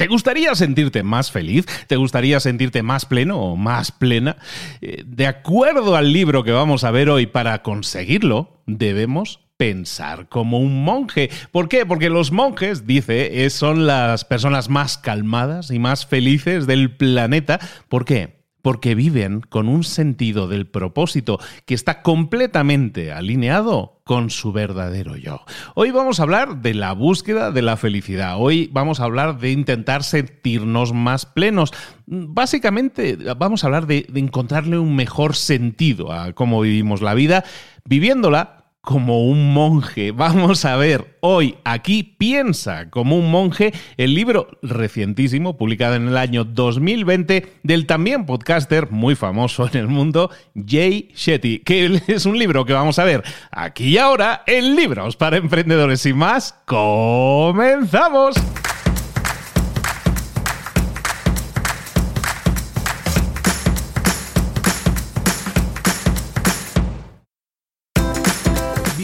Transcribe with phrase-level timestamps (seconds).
[0.00, 1.66] ¿Te gustaría sentirte más feliz?
[1.86, 4.38] ¿Te gustaría sentirte más pleno o más plena?
[4.80, 10.58] Eh, de acuerdo al libro que vamos a ver hoy, para conseguirlo debemos pensar como
[10.58, 11.28] un monje.
[11.52, 11.84] ¿Por qué?
[11.84, 17.60] Porque los monjes, dice, son las personas más calmadas y más felices del planeta.
[17.90, 18.39] ¿Por qué?
[18.62, 25.42] Porque viven con un sentido del propósito que está completamente alineado con su verdadero yo.
[25.74, 28.36] Hoy vamos a hablar de la búsqueda de la felicidad.
[28.38, 31.72] Hoy vamos a hablar de intentar sentirnos más plenos.
[32.06, 37.44] Básicamente vamos a hablar de, encontrarle un mejor sentido a cómo vivimos la vida,
[37.84, 40.10] viviéndola como un monje.
[40.10, 46.16] Vamos a ver hoy aquí Piensa como un monje, el libro recientísimo, publicado en el
[46.16, 52.38] año 2020, del también podcaster muy famoso en el mundo, Jay Shetty, que es un
[52.38, 56.04] libro que vamos a ver aquí y ahora en Libros para Emprendedores.
[56.06, 58.36] y más, comenzamos.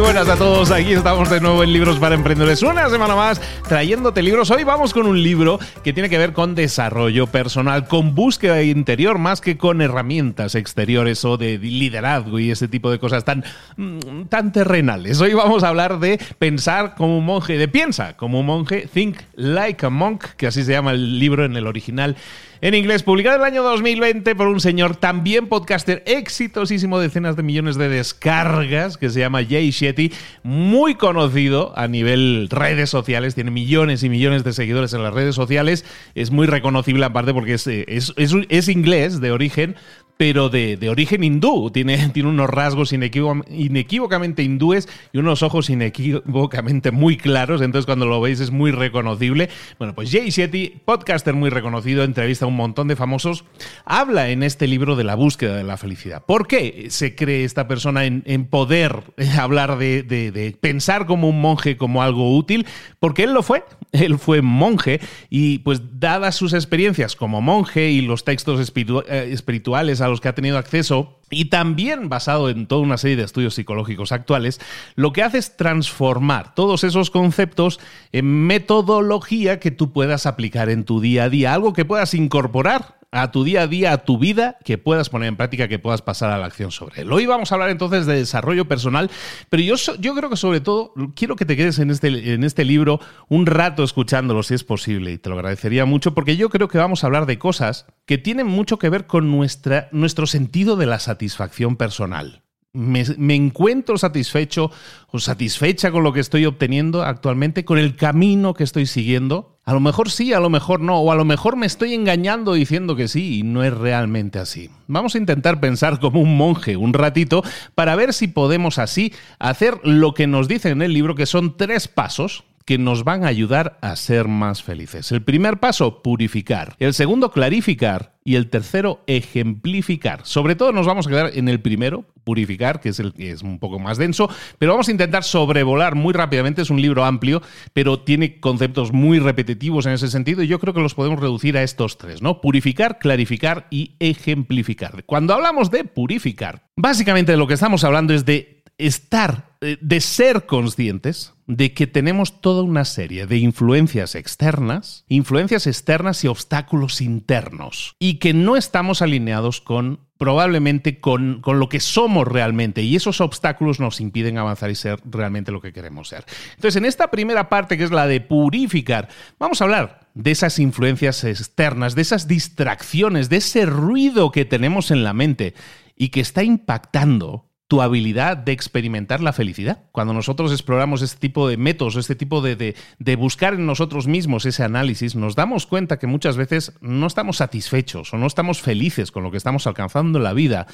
[0.00, 4.22] Buenas a todos, aquí estamos de nuevo en Libros para Emprendedores, una semana más trayéndote
[4.22, 4.50] libros.
[4.50, 9.18] Hoy vamos con un libro que tiene que ver con desarrollo personal, con búsqueda interior,
[9.18, 13.44] más que con herramientas exteriores o de liderazgo y ese tipo de cosas tan,
[13.76, 15.20] mm, tan terrenales.
[15.20, 19.18] Hoy vamos a hablar de pensar como un monje, de piensa como un monje, Think
[19.34, 22.16] Like a Monk, que así se llama el libro en el original
[22.62, 27.42] en inglés, publicado en el año 2020 por un señor también podcaster exitosísimo, decenas de
[27.42, 30.12] millones de descargas, que se llama Jay Shetty,
[30.42, 35.34] muy conocido a nivel redes sociales, tiene millones y millones de seguidores en las redes
[35.34, 35.84] sociales,
[36.14, 39.76] es muy reconocible aparte porque es, es, es inglés de origen,
[40.20, 41.70] pero de, origen hindú.
[41.70, 47.62] Tiene, tiene unos rasgos inequívocamente hindúes y unos ojos inequívocamente muy claros.
[47.62, 49.48] Entonces, cuando lo veis, es muy reconocible.
[49.78, 53.46] Bueno, pues Jay Shetty, podcaster muy reconocido, entrevista a un montón de famosos,
[53.86, 56.22] habla en este libro de la búsqueda de la felicidad.
[56.26, 61.78] ¿Por qué se cree esta persona en, poder hablar de, de pensar como un monje
[61.78, 62.66] como algo útil?
[62.98, 63.64] Porque él lo fue.
[63.92, 70.00] Él fue monje y, pues, dadas sus experiencias como monje y los textos eh, espirituales
[70.00, 73.54] a los que ha tenido acceso, y también basado en toda una serie de estudios
[73.54, 74.60] psicológicos actuales,
[74.96, 77.80] lo que hace es transformar todos esos conceptos
[78.12, 82.99] en metodología que tú puedas aplicar en tu día a día, algo que puedas incorporar
[83.12, 86.02] a tu día a día, a tu vida, que puedas poner en práctica, que puedas
[86.02, 87.12] pasar a la acción sobre él.
[87.12, 89.10] Hoy vamos a hablar entonces de desarrollo personal,
[89.48, 92.64] pero yo, yo creo que sobre todo quiero que te quedes en este, en este
[92.64, 96.68] libro un rato escuchándolo si es posible y te lo agradecería mucho porque yo creo
[96.68, 100.76] que vamos a hablar de cosas que tienen mucho que ver con nuestra, nuestro sentido
[100.76, 102.42] de la satisfacción personal
[102.72, 104.70] me, encuentro satisfecho
[105.10, 109.58] o satisfecha con lo que estoy obteniendo actualmente, con el camino que estoy siguiendo.
[109.64, 112.54] A lo mejor sí, a lo mejor no, o a lo mejor me estoy engañando
[112.54, 114.70] diciendo que sí y no es realmente así.
[114.86, 117.42] Vamos a intentar pensar como un monje un ratito
[117.74, 121.56] para ver si podemos así hacer lo que nos dice en el libro, que son
[121.56, 125.10] tres pasos que nos van a ayudar a ser más felices.
[125.10, 126.76] El primer paso, purificar.
[126.78, 128.14] El segundo, clarificar.
[128.22, 130.20] Y el tercero, ejemplificar.
[130.22, 133.42] Sobre todo nos vamos a quedar en el primero, purificar, que es el que es
[133.42, 136.62] un poco más denso, pero vamos a intentar sobrevolar muy rápidamente.
[136.62, 140.72] Es un libro amplio, pero tiene conceptos muy repetitivos en ese sentido y yo creo
[140.72, 142.40] que los podemos reducir a estos tres, ¿no?
[142.40, 145.02] Purificar, clarificar y ejemplificar.
[145.06, 150.46] Cuando hablamos de purificar, básicamente lo que estamos hablando es de estar eh, de ser
[150.46, 157.96] conscientes de que tenemos toda una serie de influencias externas, influencias externas y obstáculos internos,
[157.98, 163.22] y que no estamos alineados con probablemente con, con, lo que somos realmente y esos
[163.22, 166.24] obstáculos nos impiden avanzar y ser realmente lo que queremos ser.
[166.56, 170.58] Entonces, en esta primera parte, que es la de purificar, vamos a hablar de esas
[170.58, 175.54] influencias externas, de esas distracciones, de ese ruido que tenemos en la mente
[175.96, 179.84] y que está impactando tu habilidad de experimentar la felicidad.
[179.92, 184.44] Cuando nosotros exploramos este tipo de métodos, este tipo de, de, buscar en nosotros mismos
[184.44, 189.12] ese análisis, nos damos cuenta que muchas veces no estamos satisfechos o no estamos felices
[189.12, 190.66] con lo que estamos alcanzando en la vida,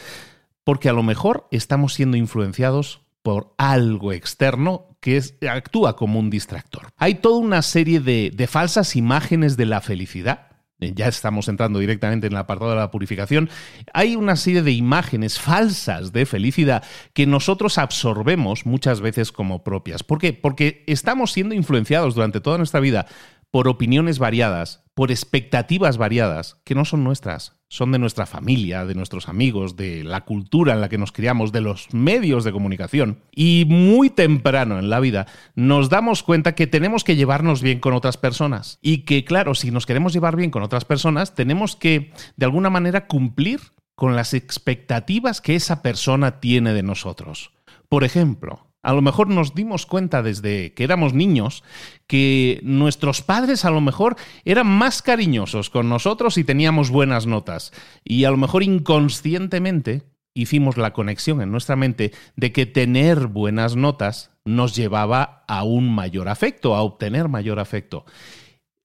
[0.64, 6.88] porque a lo mejor estamos siendo influenciados por algo externo que actúa como un distractor.
[6.96, 10.45] Hay toda una serie de, de falsas imágenes de la felicidad
[10.80, 13.48] ya estamos entrando directamente en el apartado de la purificación,
[13.94, 16.84] hay una serie de imágenes falsas de felicidad
[17.14, 20.02] que nosotros absorbemos muchas veces como propias.
[20.02, 20.32] ¿Por qué?
[20.32, 23.06] Porque estamos siendo influenciados durante toda nuestra vida
[23.50, 28.94] por opiniones variadas, por expectativas variadas que no son nuestras, son de nuestra familia, de
[28.94, 33.20] nuestros amigos, de la cultura en la que nos criamos, de los medios de comunicación.
[33.34, 37.94] Y muy temprano en la vida nos damos cuenta que tenemos que llevarnos bien con
[37.94, 38.78] otras personas.
[38.82, 42.70] Y que, claro, si nos queremos llevar bien con otras personas, tenemos que, de alguna
[42.70, 43.60] manera, cumplir
[43.94, 47.52] con las expectativas que esa persona tiene de nosotros.
[47.88, 51.64] Por ejemplo, a lo mejor nos dimos cuenta desde que éramos niños
[52.06, 57.72] que nuestros padres a lo mejor eran más cariñosos con nosotros y teníamos buenas notas.
[58.04, 60.04] Y a lo mejor inconscientemente
[60.34, 65.92] hicimos la conexión en nuestra mente de que tener buenas notas nos llevaba a un
[65.92, 68.04] mayor afecto, a obtener mayor afecto.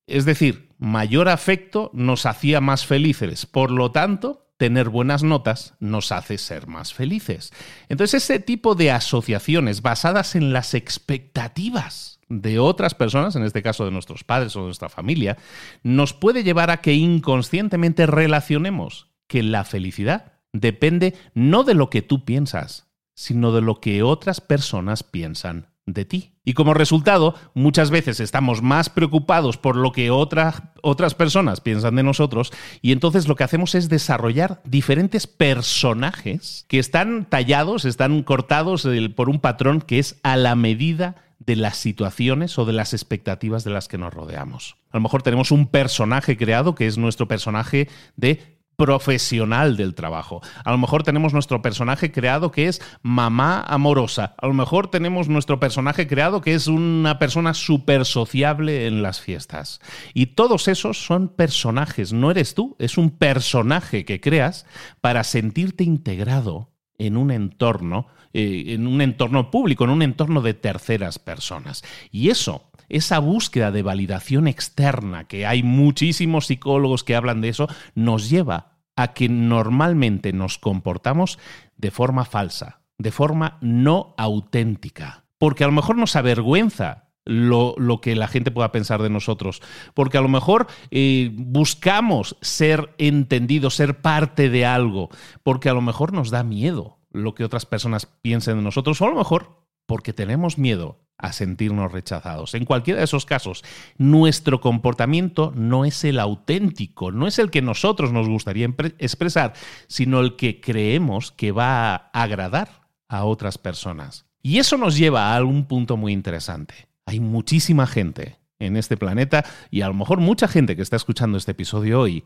[0.08, 3.46] Es decir, mayor afecto nos hacía más felices.
[3.46, 7.52] Por lo tanto, tener buenas notas nos hace ser más felices.
[7.88, 13.84] Entonces, ese tipo de asociaciones basadas en las expectativas de otras personas, en este caso
[13.84, 15.36] de nuestros padres o de nuestra familia,
[15.82, 22.02] nos puede llevar a que inconscientemente relacionemos que la felicidad depende no de lo que
[22.02, 22.86] tú piensas,
[23.16, 26.32] sino de lo que otras personas piensan de ti.
[26.44, 32.02] Y como resultado, muchas veces estamos más preocupados por lo que otras personas piensan de
[32.02, 38.86] nosotros y entonces lo que hacemos es desarrollar diferentes personajes que están tallados, están cortados
[39.16, 43.64] por un patrón que es a la medida de las situaciones o de las expectativas
[43.64, 44.76] de las que nos rodeamos.
[44.90, 50.40] A lo mejor tenemos un personaje creado que es nuestro personaje de profesional del trabajo.
[50.64, 54.34] A lo mejor tenemos nuestro personaje creado que es mamá amorosa.
[54.38, 59.20] A lo mejor tenemos nuestro personaje creado que es una persona súper sociable en las
[59.20, 59.80] fiestas.
[60.14, 64.66] Y todos esos son personajes, no eres tú, es un personaje que creas
[65.00, 70.54] para sentirte integrado en un entorno, eh, en un entorno público, en un entorno de
[70.54, 71.84] terceras personas.
[72.10, 77.66] Y eso esa búsqueda de validación externa, que hay muchísimos psicólogos que hablan de eso,
[77.94, 81.38] nos lleva a que normalmente nos comportamos
[81.76, 85.24] de forma falsa, de forma no auténtica.
[85.38, 89.62] Porque a lo mejor nos avergüenza lo, que la gente pueda pensar de nosotros.
[89.94, 95.08] Porque a lo mejor eh, buscamos ser entendidos, ser parte de algo.
[95.42, 99.00] Porque a lo mejor nos da miedo lo que otras personas piensen de nosotros.
[99.00, 102.54] O a lo mejor porque tenemos miedo a sentirnos rechazados.
[102.54, 103.64] En cualquiera de esos casos,
[103.96, 108.66] nuestro comportamiento no es el auténtico, no es el que nosotros nos gustaría
[108.98, 109.54] expresar,
[109.86, 114.26] sino el que creemos que va a agradar a otras personas.
[114.42, 116.88] Y eso nos lleva a un punto muy interesante.
[117.06, 121.38] Hay muchísima gente en este planeta y a lo mejor mucha gente que está escuchando
[121.38, 122.24] este episodio hoy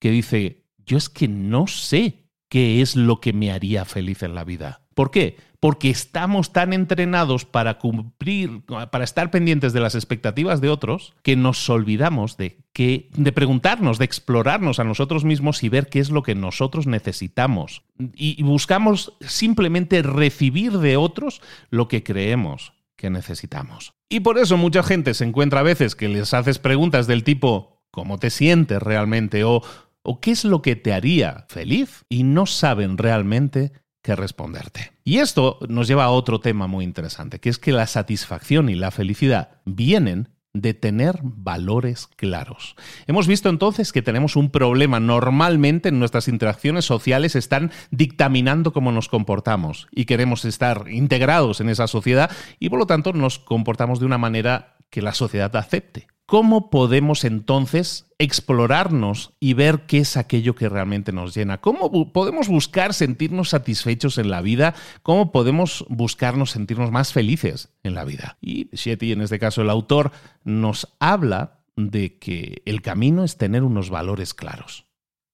[0.00, 4.34] que dice, yo es que no sé qué es lo que me haría feliz en
[4.34, 4.80] la vida.
[4.98, 5.36] ¿Por qué?
[5.60, 11.36] Porque estamos tan entrenados para cumplir, para estar pendientes de las expectativas de otros, que
[11.36, 16.10] nos olvidamos de que, de preguntarnos, de explorarnos a nosotros mismos y ver qué es
[16.10, 17.84] lo que nosotros necesitamos.
[18.16, 23.92] Y buscamos simplemente recibir de otros lo que creemos que necesitamos.
[24.08, 27.84] Y por eso mucha gente se encuentra a veces que les haces preguntas del tipo
[27.92, 29.44] ¿cómo te sientes realmente?
[29.44, 29.62] o
[30.02, 33.72] o qué es lo que te haría feliz y no saben realmente
[34.08, 34.92] qué responderte.
[35.04, 38.74] Y esto nos lleva a otro tema muy interesante, que es que la satisfacción y
[38.74, 42.74] la felicidad vienen de tener valores claros.
[43.06, 44.98] Hemos visto entonces que tenemos un problema.
[44.98, 51.68] Normalmente en nuestras interacciones sociales están dictaminando cómo nos comportamos y queremos estar integrados en
[51.68, 56.06] esa sociedad y por lo tanto nos comportamos de una manera que la sociedad acepte.
[56.28, 61.62] ¿Cómo podemos entonces explorarnos y ver qué es aquello que realmente nos llena?
[61.62, 64.74] ¿Cómo podemos buscar sentirnos satisfechos en la vida?
[65.02, 68.36] ¿Cómo podemos buscarnos sentirnos más felices en la vida?
[68.42, 70.12] Y Shetty, en este caso el autor,
[70.44, 74.84] nos habla de que el camino es tener unos valores claros.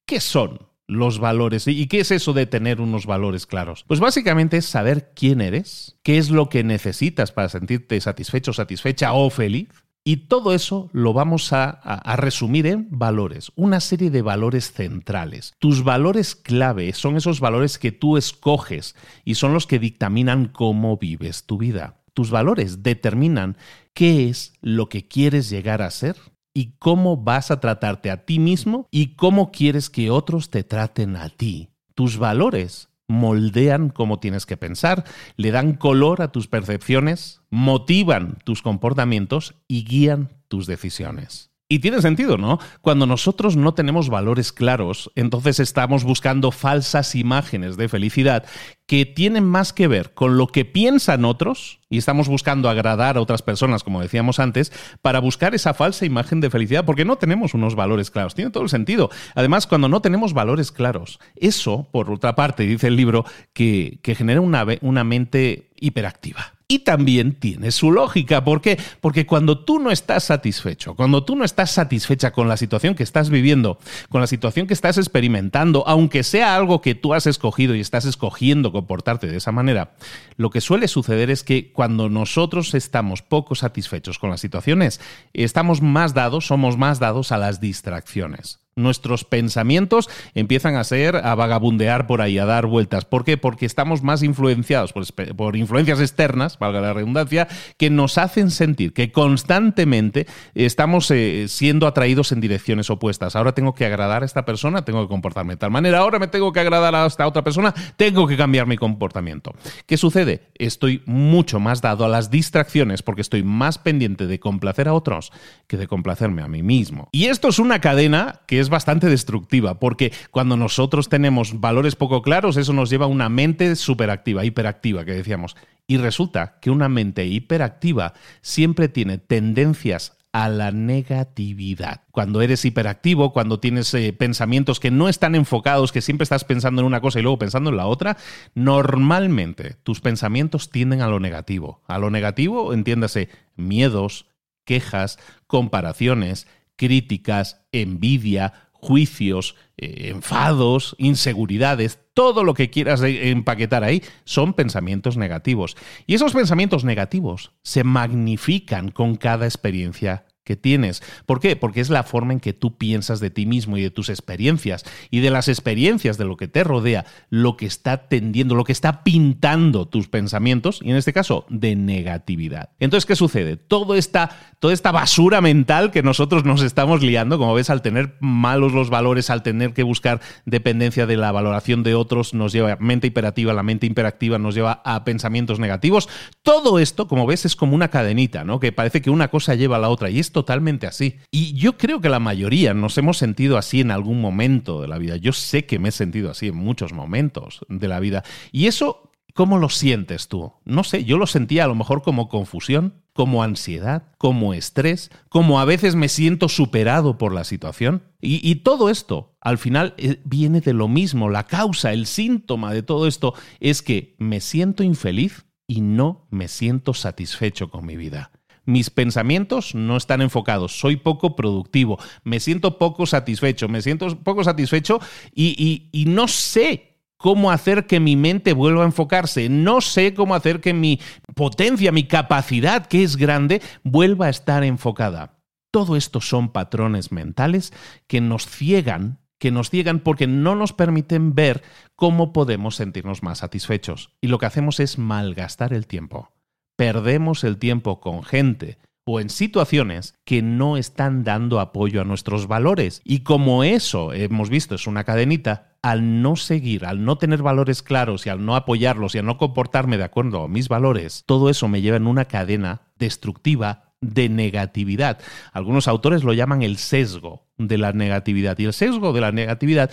[0.07, 1.67] ¿Qué son los valores.
[1.67, 3.85] ¿Y qué es eso de tener unos valores claros?
[3.89, 9.13] Pues básicamente es saber quién eres, qué es lo que necesitas para sentirte satisfecho, satisfecha
[9.15, 9.84] o feliz.
[10.07, 15.55] Y todo eso lo vamos a, a, resumir en valores, una serie de valores centrales.
[15.59, 18.95] Tus valores clave son esos valores que tú escoges
[19.25, 22.03] y son los que dictaminan cómo vives tu vida.
[22.13, 23.57] Tus valores determinan
[23.95, 26.17] qué es lo que quieres llegar a ser
[26.53, 31.17] y cómo vas a tratarte a ti mismo y cómo quieres que otros te traten
[31.17, 31.71] a ti.
[31.95, 35.05] Tus valores moldean cómo tienes que pensar,
[35.37, 41.54] le dan color a tus percepciones, motivan tus comportamientos y guían tus decisiones.
[41.67, 42.59] Y tiene sentido, ¿no?
[42.83, 48.45] Cuando nosotros no tenemos valores claros, entonces estamos buscando falsas imágenes de felicidad
[48.87, 53.23] que tienen más que ver con lo que piensan otros y estamos buscando agradar a
[53.23, 57.55] otras personas, como decíamos antes, para buscar esa falsa imagen de felicidad, porque no tenemos
[57.55, 58.35] unos valores claros.
[58.35, 59.09] Tiene todo el sentido.
[59.35, 64.15] Además, cuando no tenemos valores claros, eso, por otra parte, dice el libro, que, que
[64.15, 66.54] genera una, una mente hiperactiva.
[66.67, 68.43] Y también tiene su lógica.
[68.43, 68.81] ¿Por qué?
[69.03, 73.03] Porque cuando tú no estás satisfecho, cuando tú no estás satisfecha con la situación que
[73.03, 73.79] estás viviendo,
[74.09, 78.07] con la situación que estás experimentando, aunque sea algo que tú has escogido y estás
[78.07, 79.95] escogiendo comportarte de esa manera,
[80.37, 85.03] lo que suele suceder es que cuando nosotros estamos poco satisfechos con las situaciones,
[85.35, 91.35] estamos más dados, somos más dados a las distracciones nuestros pensamientos empiezan a ser, a
[91.35, 93.05] vagabundear por ahí, a dar vueltas.
[93.05, 93.37] ¿Por qué?
[93.37, 99.13] Porque estamos más influenciados por, influencias externas, valga la redundancia, que nos hacen sentir que
[99.13, 103.37] constantemente estamos eh, siendo atraídos en direcciones opuestas.
[103.37, 106.29] Ahora tengo que agradar a esta persona, tengo que comportarme de tal manera, ahora me
[106.29, 109.55] tengo que agradar a esta otra persona, tengo que cambiar mi comportamiento.
[109.87, 110.49] ¿Qué sucede?
[110.55, 115.33] Estoy mucho más dado a las distracciones porque estoy más pendiente de complacer a otros
[115.67, 117.09] que de complacerme a mí mismo.
[117.13, 121.95] Y esto es una cadena que es es bastante destructiva, porque cuando nosotros tenemos valores
[121.97, 125.57] poco claros, eso nos lleva a una mente superactiva, hiperactiva, que decíamos.
[125.87, 132.01] Y resulta que una mente hiperactiva siempre tiene tendencias a la negatividad.
[132.11, 136.81] Cuando eres hiperactivo, cuando tienes eh, pensamientos que no están enfocados, que siempre estás pensando
[136.81, 138.17] en una cosa y luego pensando en la otra,
[138.53, 141.83] normalmente tus pensamientos tienden a lo negativo.
[141.87, 144.27] A lo negativo, entiéndase, miedos,
[144.65, 154.53] quejas, comparaciones, críticas, envidia, juicios, eh, enfados, inseguridades, todo lo que quieras empaquetar ahí son
[154.53, 155.77] pensamientos negativos.
[156.07, 161.03] Y esos pensamientos negativos se magnifican con cada experiencia que tienes.
[161.27, 161.57] ¿Por qué?
[161.57, 164.85] Porque es la forma en que tú piensas de ti mismo y de tus experiencias
[165.11, 168.73] y de las experiencias de lo que te rodea, lo que está tendiendo, lo que
[168.73, 172.71] está pintando tus pensamientos y en este caso de negatividad.
[172.79, 173.57] Entonces, ¿qué sucede?
[173.57, 178.17] Todo esta, toda esta basura mental que nosotros nos estamos liando, como ves, al tener
[178.21, 182.73] malos los valores, al tener que buscar dependencia de la valoración de otros, nos lleva
[182.73, 186.09] a mente hiperativa, la mente hiperactiva nos lleva a pensamientos negativos.
[186.43, 188.61] Todo esto, como ves, es como una cadenita, ¿no?
[188.61, 191.17] Que parece que una cosa lleva a la otra y esto totalmente así.
[191.31, 194.99] Y yo creo que la mayoría nos hemos sentido así en algún momento de la
[194.99, 195.17] vida.
[195.17, 198.23] Yo sé que me he sentido así en muchos momentos de la vida.
[198.53, 200.53] Y eso, ¿cómo lo sientes tú?
[200.67, 205.61] No sé, yo lo sentía a lo mejor como confusión, como ansiedad, como estrés, como
[205.61, 208.03] a veces me siento superado por la situación.
[208.21, 211.31] Y, y, todo esto, al final, eh, viene de lo mismo.
[211.31, 216.49] La causa, el síntoma de todo esto es que me siento infeliz y no me
[216.49, 218.31] siento satisfecho con mi vida
[218.65, 224.45] mis pensamientos no están enfocados, soy poco productivo, me siento poco satisfecho, me siento poco
[224.45, 225.01] satisfecho
[225.35, 230.61] y, no sé cómo hacer que mi mente vuelva a enfocarse, no sé cómo hacer
[230.61, 231.01] que mi
[231.35, 235.39] potencia, mi capacidad, que es grande, vuelva a estar enfocada.
[235.71, 237.73] Todo esto son patrones mentales
[238.07, 241.63] que nos ciegan que nos ciegan porque no nos permiten ver
[241.97, 244.11] cómo podemos sentirnos más satisfechos.
[244.23, 246.34] Y lo que hacemos es malgastar el tiempo
[246.77, 252.47] perdemos el tiempo con gente o en situaciones que no están dando apoyo a nuestros
[252.47, 253.03] valores.
[253.05, 257.83] Y como eso, hemos visto, es una cadenita, al no seguir, al no tener valores
[257.83, 261.51] claros y al no apoyarlos y al no comportarme de acuerdo a mis valores, todo
[261.51, 265.21] eso me lleva en una cadena destructiva de negatividad.
[265.53, 268.59] Algunos autores lo llaman el sesgo de la negatividad.
[268.59, 269.91] Y el sesgo de la negatividad,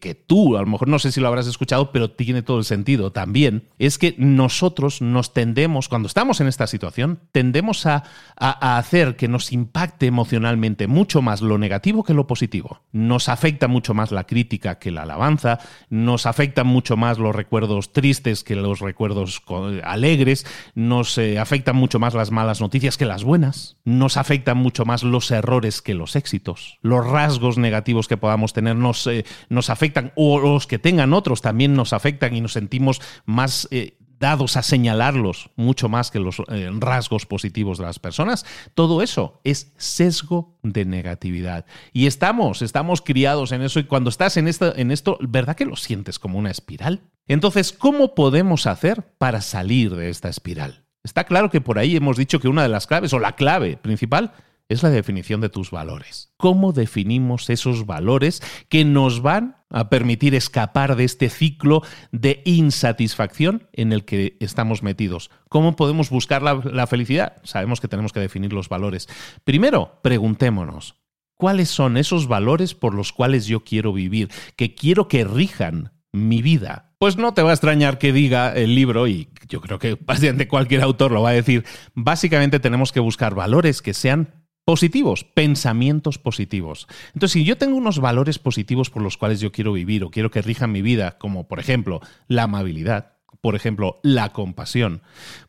[0.00, 2.64] que tú a lo mejor no sé si lo habrás escuchado, pero tiene todo el
[2.64, 8.04] sentido también, es que nosotros nos tendemos, cuando estamos en esta situación, tendemos a,
[8.36, 12.82] hacer que nos impacte emocionalmente mucho más lo negativo que lo positivo.
[12.92, 17.92] Nos afecta mucho más la crítica que la alabanza, nos afectan mucho más los recuerdos
[17.92, 19.42] tristes que los recuerdos
[19.84, 24.84] alegres, nos eh, afectan mucho más las malas noticias que las buenas, nos afectan mucho
[24.84, 30.12] más los errores que los éxitos rasgos negativos que podamos tener nos, eh, nos afectan
[30.16, 34.62] o los que tengan otros también nos afectan y nos sentimos más eh, dados a
[34.62, 40.58] señalarlos mucho más que los eh, rasgos positivos de las personas, todo eso es sesgo
[40.62, 41.66] de negatividad.
[41.92, 45.64] Y estamos, estamos criados en eso y cuando estás en esto, en esto, ¿verdad que
[45.64, 47.02] lo sientes como una espiral?
[47.26, 50.84] Entonces, ¿cómo podemos hacer para salir de esta espiral?
[51.04, 53.76] Está claro que por ahí hemos dicho que una de las claves o la clave
[53.76, 54.32] principal
[54.68, 56.32] es la definición de tus valores.
[56.36, 61.82] ¿Cómo definimos esos valores que nos van a permitir escapar de este ciclo
[62.12, 65.30] de insatisfacción en el que estamos metidos?
[65.48, 67.38] ¿Cómo podemos buscar la, felicidad?
[67.44, 69.08] Sabemos que tenemos que definir los valores.
[69.44, 70.96] Primero, preguntémonos,
[71.36, 76.42] ¿cuáles son esos valores por los cuales yo quiero vivir, que quiero que rijan mi
[76.42, 76.92] vida?
[76.98, 80.46] Pues no te va a extrañar que diga el libro, y yo creo que básicamente
[80.46, 84.37] cualquier autor lo va a decir, básicamente tenemos que buscar valores que sean
[84.68, 86.88] positivos, pensamientos positivos.
[87.14, 90.30] Entonces, si yo tengo unos valores positivos por los cuales yo quiero vivir o quiero
[90.30, 95.00] que rijan mi vida, como por ejemplo la amabilidad, por ejemplo la compasión,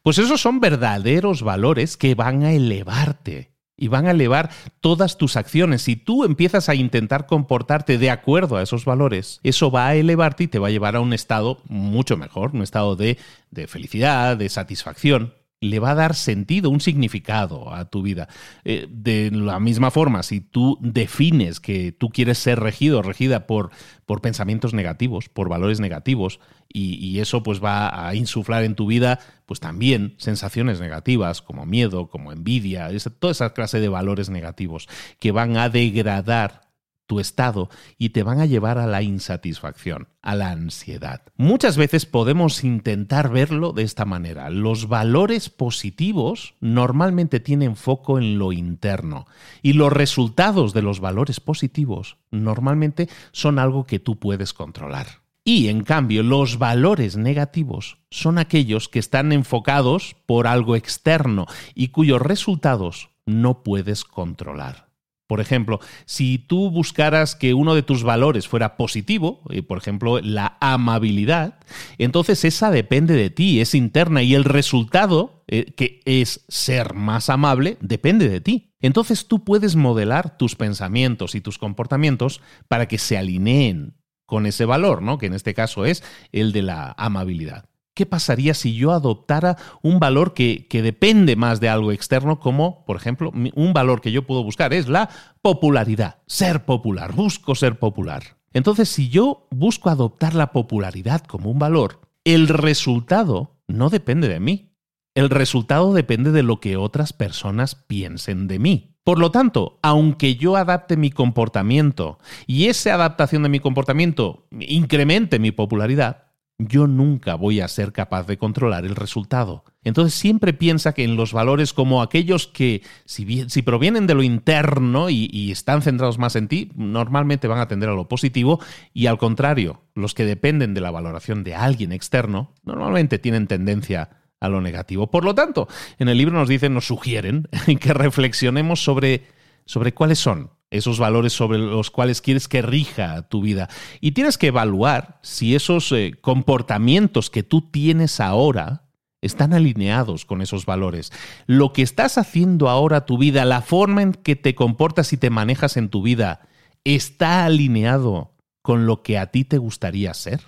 [0.04, 5.36] pues esos son verdaderos valores que van a elevarte y van a elevar todas tus
[5.36, 5.82] acciones.
[5.82, 10.46] Si tú empiezas a intentar comportarte de acuerdo a esos valores, eso va a elevarte
[10.46, 13.18] y te va a llevar a un estado mucho mejor, un estado de,
[13.52, 18.28] de felicidad, de satisfacción le va a dar sentido, un significado a tu vida.
[18.64, 23.72] Eh, de la misma forma, si tú defines que tú quieres ser regido, regida por,
[24.06, 26.40] por pensamientos negativos, por valores negativos,
[26.72, 32.08] y, eso pues va a insuflar en tu vida pues también sensaciones negativas como miedo,
[32.08, 32.90] como envidia,
[33.20, 34.88] toda esa clase de valores negativos
[35.20, 36.69] que van a degradar
[37.10, 41.24] tu estado y te van a llevar a la insatisfacción, a la ansiedad.
[41.38, 44.52] Muchas veces podemos intentar verlo de esta manera.
[44.52, 49.26] Los valores positivos normalmente tienen foco en lo interno
[49.64, 55.24] y los resultados de los valores positivos normalmente son algo que tú puedes controlar.
[55.44, 61.88] Y en cambio, los valores negativos son aquellos que están enfocados por algo externo y
[61.88, 64.89] cuyos resultados no puedes controlar.
[65.30, 70.58] Por ejemplo, si tú buscaras que uno de tus valores fuera positivo, por ejemplo, la
[70.60, 71.60] amabilidad,
[72.00, 77.30] entonces esa depende de ti, es interna y el resultado, eh, que es ser más
[77.30, 78.74] amable, depende de ti.
[78.80, 83.94] Entonces tú puedes modelar tus pensamientos y tus comportamientos para que se alineen
[84.26, 85.20] con ese valor, ¿no?
[85.20, 87.69] Que en este caso es el de la amabilidad.
[88.00, 92.86] ¿Qué pasaría si yo adoptara un valor que, que, depende más de algo externo, como,
[92.86, 95.10] por ejemplo, un valor que yo puedo buscar es la
[95.42, 98.38] popularidad, ser popular, busco ser popular.
[98.54, 104.40] Entonces, si yo busco adoptar la popularidad como un valor, el resultado no depende de
[104.40, 104.72] mí.
[105.14, 108.96] El resultado depende de lo que otras personas piensen de mí.
[109.04, 115.38] Por lo tanto, aunque yo adapte mi comportamiento y esa adaptación de mi comportamiento incremente
[115.38, 116.29] mi popularidad,
[116.60, 119.64] yo nunca voy a ser capaz de controlar el resultado.
[119.82, 125.10] Entonces siempre piensa que en los valores como aquellos que, si, provienen de lo interno
[125.10, 128.60] y, y, están centrados más en ti, normalmente van a tender a lo positivo
[128.94, 134.10] y al contrario, los que dependen de la valoración de alguien externo, normalmente tienen tendencia
[134.42, 135.10] a lo negativo.
[135.10, 137.48] Por lo tanto, en el libro nos dicen, nos sugieren
[137.80, 139.24] que reflexionemos sobre,
[139.66, 143.70] sobre cuáles son esos valores sobre los cuales quieres que rija tu vida.
[144.02, 148.90] Y tienes que evaluar si esos eh, comportamientos que tú tienes ahora
[149.22, 151.12] están alineados con esos valores.
[151.46, 155.30] Lo que estás haciendo ahora tu vida, la forma en que te comportas y te
[155.30, 156.48] manejas en tu vida,
[156.84, 160.42] ¿está alineado con lo que a ti te gustaría ser?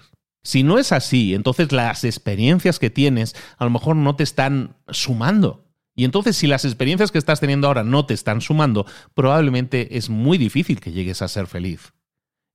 [0.44, 4.78] Si no es así, entonces las experiencias que tienes a lo mejor no te están
[4.88, 5.71] sumando
[6.02, 10.10] y entonces si las experiencias que estás teniendo ahora no te están sumando, probablemente es
[10.10, 11.94] muy difícil que llegues a ser feliz.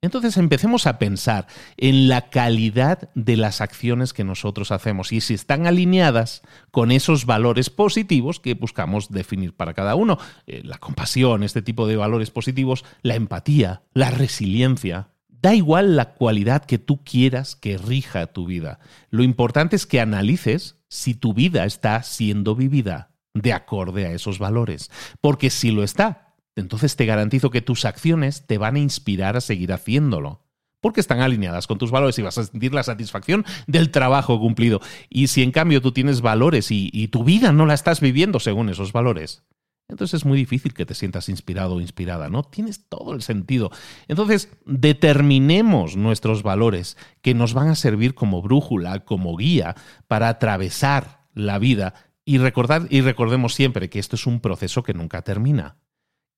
[0.03, 5.35] Entonces empecemos a pensar en la calidad de las acciones que nosotros hacemos y si
[5.35, 10.19] están alineadas con esos valores positivos que buscamos definir para cada uno.
[10.49, 15.11] Eh, la compasión, este tipo de valores positivos, la empatía, la resiliencia.
[15.29, 18.81] Da igual la cualidad que tú quieras que rija tu vida.
[19.11, 24.39] Lo importante es que analices si tu vida está siendo vivida de acorde a esos
[24.39, 24.91] valores.
[25.21, 29.41] Porque si lo está, entonces te garantizo que tus acciones te van a inspirar a
[29.41, 30.47] seguir haciéndolo
[30.87, 34.81] porque están alineadas con tus valores y vas a sentir la satisfacción del trabajo cumplido.
[35.11, 38.69] Y si en cambio tú tienes valores y, tu vida no la estás viviendo según
[38.69, 39.43] esos valores,
[39.89, 42.45] entonces es muy difícil que te sientas inspirado o inspirada, ¿no?
[42.45, 43.73] Tienes todo el sentido.
[44.07, 49.75] Entonces, determinemos nuestros valores que nos van a servir como brújula, como guía
[50.07, 51.95] para atravesar la vida
[52.27, 55.79] y y recordemos siempre que esto es un proceso que nunca termina.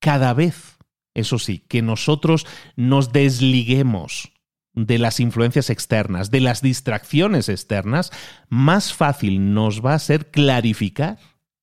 [0.01, 0.79] Cada vez,
[1.15, 2.47] eso sí, que nosotros
[2.77, 4.33] nos desliguemos
[4.75, 8.13] de las influencias externas, de las distracciones externas,
[8.49, 11.19] más fácil nos va a ser clarificar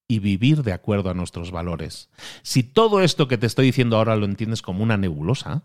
[0.08, 2.10] y vivir de acuerdo a nuestros valores.
[2.42, 5.64] Si todo esto que te estoy diciendo ahora lo entiendes como una nebulosa,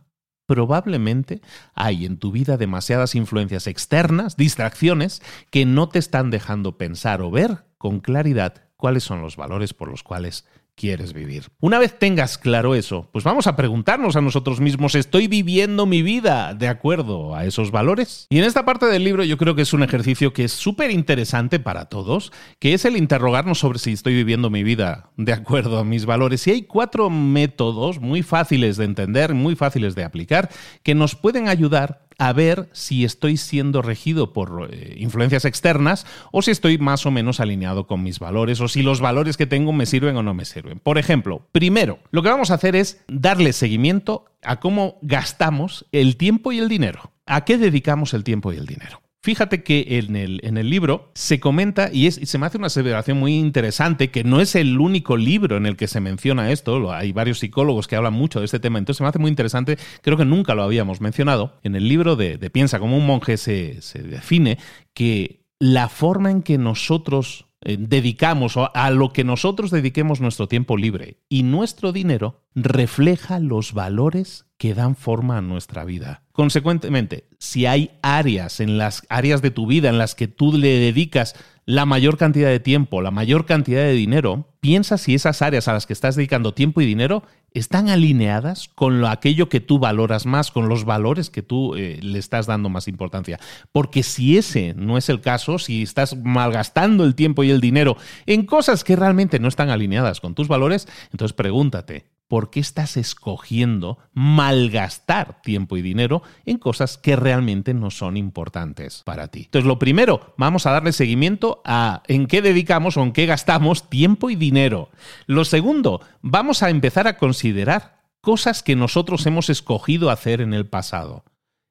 [0.51, 1.43] probablemente
[1.77, 7.31] hay en tu vida demasiadas influencias externas, distracciones, que no te están dejando pensar o
[7.31, 10.45] ver con claridad cuáles son los valores por los cuales
[10.81, 11.49] quieres vivir.
[11.61, 16.01] Una vez tengas claro eso, pues vamos a preguntarnos a nosotros mismos, ¿estoy viviendo mi
[16.01, 18.27] vida de acuerdo a esos valores?
[18.31, 20.91] Y en esta parte del libro yo creo que es un ejercicio que es súper
[20.91, 25.79] interesante para todos, que es el interrogarnos sobre si estoy viviendo mi vida de acuerdo
[25.79, 26.47] a mis valores.
[26.47, 30.49] Y hay cuatro métodos muy fáciles de entender, muy fáciles de aplicar,
[30.83, 36.43] que nos pueden ayudar a ver si estoy siendo regido por eh, influencias externas o
[36.43, 39.73] si estoy más o menos alineado con mis valores o si los valores que tengo
[39.73, 40.81] me sirven o no me sirven.
[40.81, 46.19] Por ejemplo, primero, lo que vamos a hacer es darle seguimiento a cómo gastamos el
[46.19, 47.11] tiempo y el dinero.
[47.25, 49.01] ¿A qué dedicamos el tiempo y el dinero?
[49.23, 52.69] Fíjate que en el, en el libro se comenta y, es, se me hace una
[52.69, 56.91] aseveración muy interesante que no es el único libro en el que se menciona esto,
[56.91, 59.77] hay varios psicólogos que hablan mucho de este tema, entonces se me hace muy interesante,
[60.01, 63.79] creo que nunca lo habíamos mencionado, en el libro de, Piensa como un monje se,
[64.03, 64.59] define
[64.95, 70.77] que la forma en que nosotros dedicamos o a lo que nosotros dediquemos nuestro tiempo
[70.77, 76.23] libre y nuestro dinero refleja los valores que dan forma a nuestra vida.
[76.33, 80.79] Consecuentemente, si hay áreas en las áreas de tu vida en las que tú le
[80.79, 81.35] dedicas
[81.67, 85.73] la mayor cantidad de tiempo, la mayor cantidad de dinero, piensa si esas áreas a
[85.73, 90.27] las que estás dedicando tiempo y dinero están alineadas con lo, aquello que tú valoras
[90.27, 93.39] más, con los valores que tú eh, le estás dando más importancia.
[93.73, 97.97] Porque si ese no es el caso, si estás malgastando el tiempo y el dinero
[98.27, 102.97] en cosas que realmente no están alineadas con tus valores, entonces pregúntate, ¿por qué estás
[102.97, 109.47] escogiendo malgastar tiempo y dinero en cosas que realmente no son importantes para ti?
[109.47, 113.91] Entonces, lo primero, vamos a darle seguimiento a en qué dedicamos o en qué gastamos
[113.91, 114.91] tiempo y dinero.
[115.27, 120.69] Lo segundo, vamos a empezar a considerar cosas que nosotros hemos escogido hacer en el
[120.69, 121.25] pasado.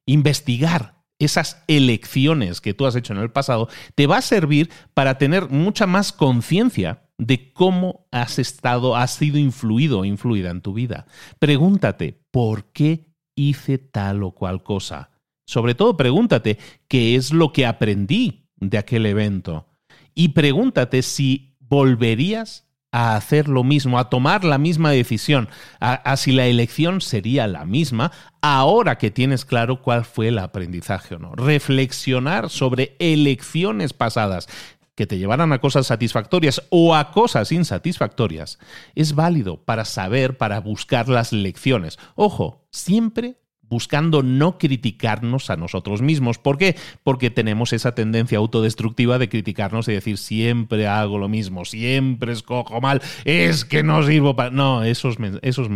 [0.05, 5.17] Investigar esas elecciones que tú has hecho en el pasado te va a servir para
[5.17, 10.73] tener mucha más conciencia de cómo has estado, has sido influido o influida en tu
[10.73, 11.05] vida.
[11.37, 13.05] Pregúntate, ¿por qué
[13.35, 15.11] hice tal o cual cosa?
[15.45, 19.67] Sobre todo pregúntate, ¿qué es lo que aprendí de aquel evento?
[20.15, 26.31] Y pregúntate si volverías a hacer lo mismo, a tomar la misma decisión, a, si
[26.31, 31.35] la elección sería la misma, ahora que tienes claro cuál fue el aprendizaje o no.
[31.35, 34.47] Reflexionar sobre elecciones pasadas
[34.99, 38.59] que te llevaran a cosas satisfactorias o a cosas insatisfactorias,
[38.95, 41.97] es válido para saber, para buscar las lecciones.
[42.15, 46.37] Ojo, siempre buscando no criticarnos a nosotros mismos.
[46.37, 46.75] ¿Por qué?
[47.03, 52.81] Porque tenemos esa tendencia autodestructiva de criticarnos y decir siempre hago lo mismo, siempre escojo
[52.81, 54.49] mal, es que no sirvo para...
[54.49, 55.67] No, esos, esos,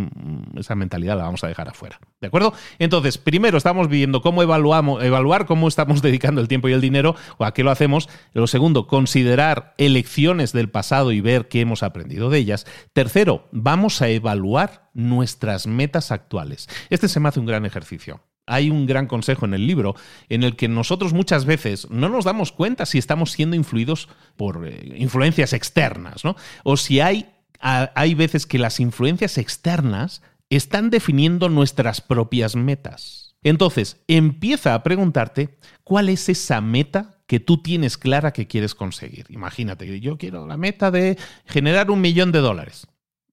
[0.55, 1.99] esa mentalidad la vamos a dejar afuera.
[2.19, 2.53] ¿De acuerdo?
[2.79, 7.15] Entonces, primero estamos viendo cómo evaluamos, evaluar cómo estamos dedicando el tiempo y el dinero
[7.37, 8.09] o a qué lo hacemos.
[8.33, 12.65] Lo segundo, considerar elecciones del pasado y ver qué hemos aprendido de ellas.
[12.93, 16.67] Tercero, vamos a evaluar nuestras metas actuales.
[16.89, 18.21] Este se me hace un gran ejercicio.
[18.45, 19.95] Hay un gran consejo en el libro
[20.27, 24.67] en el que nosotros muchas veces no nos damos cuenta si estamos siendo influidos por
[24.67, 26.35] eh, influencias externas, ¿no?
[26.63, 27.29] O si hay,
[27.59, 33.35] hay veces que las influencias externas están definiendo nuestras propias metas.
[33.43, 39.25] Entonces, empieza a preguntarte cuál es esa meta que tú tienes clara que quieres conseguir.
[39.29, 42.87] Imagínate, yo quiero la meta de generar un millón de dólares.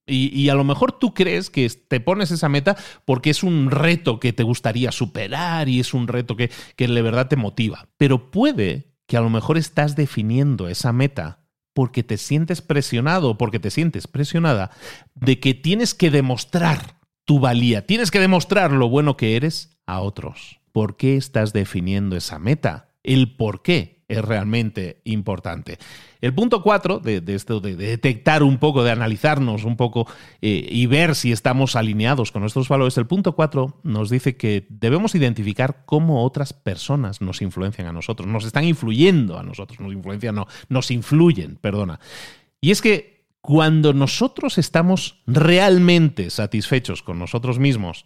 [0.07, 4.19] Y, a lo mejor tú crees que te pones esa meta porque es un reto
[4.19, 7.87] que te gustaría superar y es un reto que, que de verdad te motiva.
[7.97, 11.41] Pero puede que a lo mejor estás definiendo esa meta
[11.73, 14.71] porque te sientes presionado, porque te sientes presionada
[15.15, 20.01] de que tienes que demostrar tu valía, tienes que demostrar lo bueno que eres a
[20.01, 20.59] otros.
[20.71, 22.89] ¿Por qué estás definiendo esa meta?
[23.03, 25.77] El por qué es realmente importante.
[26.21, 30.07] El punto cuatro de, esto de, detectar un poco, de analizarnos un poco
[30.41, 34.67] eh, y ver si estamos alineados con nuestros valores, el punto cuatro nos dice que
[34.69, 39.93] debemos identificar cómo otras personas nos influencian a nosotros, nos están influyendo a nosotros, nos
[39.93, 41.99] influencian, no, nos influyen, perdona.
[42.59, 48.05] Y es que cuando nosotros estamos realmente satisfechos con nosotros mismos,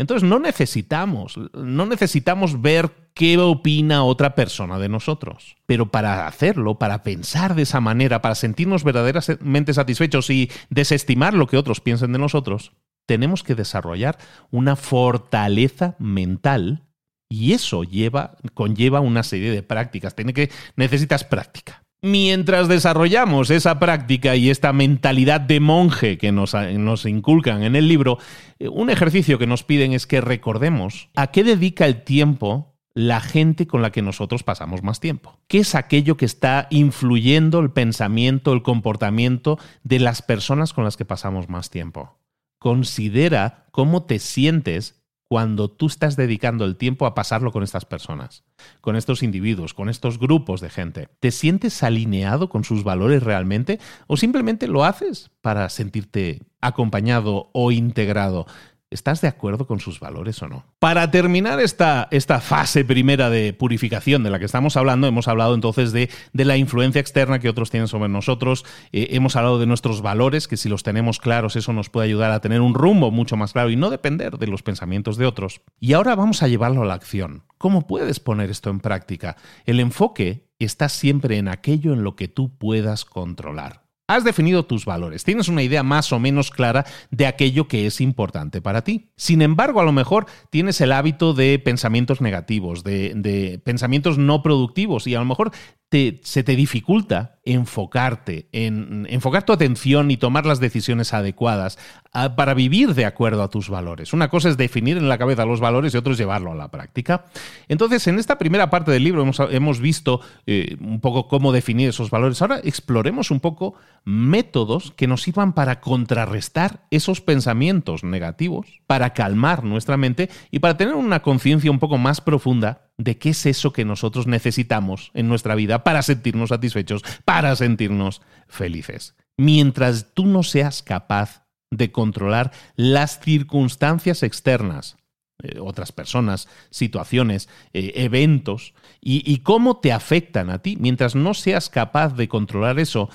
[0.00, 5.58] entonces no necesitamos, no necesitamos ver qué opina otra persona de nosotros.
[5.66, 11.46] Pero para hacerlo, para pensar de esa manera, para sentirnos verdaderamente satisfechos y desestimar lo
[11.46, 12.72] que otros piensen de nosotros,
[13.04, 14.16] tenemos que desarrollar
[14.50, 16.86] una fortaleza mental
[17.28, 20.16] y eso lleva, conlleva una serie de prácticas.
[20.16, 21.84] Tiene que, necesitas práctica.
[22.02, 27.88] Mientras desarrollamos esa práctica y esta mentalidad de monje que nos, nos, inculcan en el
[27.88, 28.18] libro,
[28.58, 33.20] eh, un ejercicio que nos piden es que recordemos a qué dedica el tiempo la
[33.20, 35.38] gente con la que nosotros pasamos más tiempo.
[35.46, 40.96] ¿Qué es aquello que está influyendo el pensamiento, el comportamiento de las personas con las
[40.96, 42.18] que pasamos más tiempo?
[42.58, 44.99] Considera cómo te sientes
[45.30, 48.42] cuando tú estás dedicando el tiempo a pasarlo con estas personas,
[48.80, 51.08] con estos individuos, con estos grupos de gente.
[51.20, 57.70] ¿Te sientes alineado con sus valores realmente o simplemente lo haces para sentirte acompañado o
[57.70, 58.46] integrado?
[58.90, 60.64] ¿Estás de acuerdo con sus valores o no?
[60.80, 65.54] Para terminar esta, esta, fase primera de purificación de la que estamos hablando, hemos hablado
[65.54, 69.66] entonces de, de la influencia externa que otros tienen sobre nosotros, eh, hemos hablado de
[69.66, 73.12] nuestros valores, que si los tenemos claros eso nos puede ayudar a tener un rumbo
[73.12, 75.60] mucho más claro y no depender de los pensamientos de otros.
[75.78, 77.44] Y ahora vamos a llevarlo a la acción.
[77.58, 79.36] ¿Cómo puedes poner esto en práctica?
[79.66, 83.89] El enfoque está siempre en aquello en lo que tú puedas controlar.
[84.10, 88.00] Has definido tus valores, tienes una idea más o menos clara de aquello que es
[88.00, 89.12] importante para ti.
[89.14, 95.06] Sin embargo, a lo mejor tienes el hábito de pensamientos negativos, de, pensamientos no productivos
[95.06, 95.52] y a lo mejor
[95.90, 101.78] se te dificulta enfocarte, en enfocar tu atención y tomar las decisiones adecuadas
[102.12, 104.12] ah, para vivir de acuerdo a tus valores.
[104.12, 106.70] Una cosa es definir en la cabeza los valores y otra es llevarlo a la
[106.70, 107.24] práctica.
[107.66, 112.10] Entonces, en esta primera parte del libro hemos, visto eh, un poco cómo definir esos
[112.10, 112.40] valores.
[112.40, 113.74] Ahora exploremos un poco
[114.04, 120.76] métodos que nos sirvan para contrarrestar esos pensamientos negativos, para calmar nuestra mente y para
[120.76, 125.28] tener una conciencia un poco más profunda de qué es eso que nosotros necesitamos en
[125.28, 129.16] nuestra vida para sentirnos satisfechos, para sentirnos felices.
[129.38, 134.96] Mientras tú no seas capaz de controlar las circunstancias externas,
[135.42, 140.76] eh, otras personas, situaciones, eh, eventos, y, cómo te afectan a ti.
[140.78, 143.08] Mientras no seas capaz de controlar eso,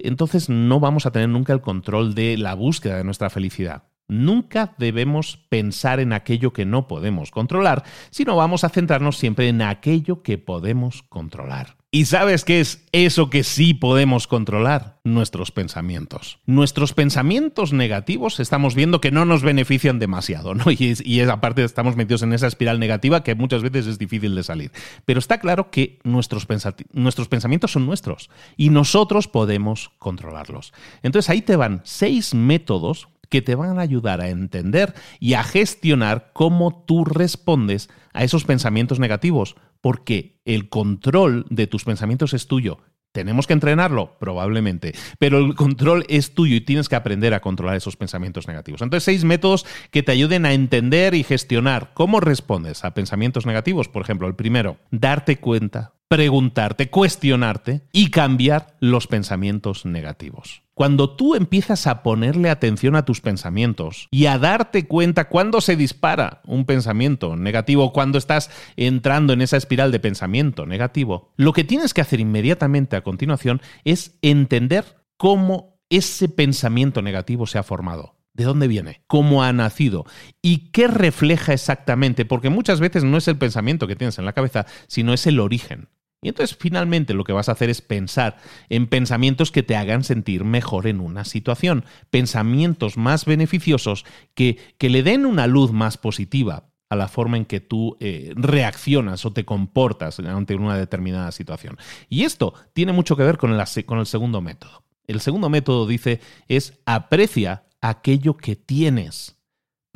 [0.00, 3.84] entonces no vamos a tener nunca el control de la búsqueda de nuestra felicidad.
[4.08, 9.60] Nunca debemos pensar en aquello que no podemos controlar, sino vamos a centrarnos siempre en
[9.62, 11.78] aquello que podemos controlar.
[11.90, 14.98] ¿Y sabes qué es eso que sí podemos controlar?
[15.04, 16.38] Nuestros pensamientos.
[16.44, 20.64] Nuestros pensamientos negativos estamos viendo que no nos benefician demasiado, ¿no?
[20.78, 24.70] Y, aparte estamos metidos en esa espiral negativa que muchas veces es difícil de salir.
[25.06, 26.46] Pero está claro que nuestros,
[26.92, 30.74] nuestros pensamientos son nuestros y nosotros podemos controlarlos.
[31.02, 35.42] Entonces ahí te van seis métodos que te van a ayudar a entender y a
[35.42, 42.46] gestionar cómo tú respondes a esos pensamientos negativos, porque el control de tus pensamientos es
[42.46, 42.78] tuyo.
[43.12, 44.18] ¿Tenemos que entrenarlo?
[44.18, 44.94] Probablemente.
[45.18, 48.82] Pero el control es tuyo y tienes que aprender a controlar esos pensamientos negativos.
[48.82, 53.88] Entonces, seis métodos que te ayuden a entender y gestionar cómo respondes a pensamientos negativos.
[53.88, 60.62] Por ejemplo, el primero, darte cuenta preguntarte, cuestionarte y cambiar los pensamientos negativos.
[60.72, 65.76] Cuando tú empiezas a ponerle atención a tus pensamientos y a darte cuenta cuando se
[65.76, 71.64] dispara un pensamiento negativo, cuando estás entrando en esa espiral de pensamiento negativo, lo que
[71.64, 74.84] tienes que hacer inmediatamente a continuación es entender
[75.16, 78.14] cómo ese pensamiento negativo se ha formado.
[78.32, 79.02] ¿De dónde viene?
[79.08, 80.06] ¿Cómo ha nacido?
[80.40, 82.24] ¿Y qué refleja exactamente?
[82.24, 85.40] Porque muchas veces no es el pensamiento que tienes en la cabeza, sino es el
[85.40, 85.88] origen.
[86.20, 90.02] Y entonces finalmente lo que vas a hacer es pensar en pensamientos que te hagan
[90.02, 94.04] sentir mejor en una situación, pensamientos más beneficiosos
[94.34, 98.32] que, que le den una luz más positiva a la forma en que tú eh,
[98.34, 101.76] reaccionas o te comportas ante una determinada situación.
[102.08, 104.84] Y esto tiene mucho que ver con el, con el segundo método.
[105.06, 109.37] El segundo método dice es aprecia aquello que tienes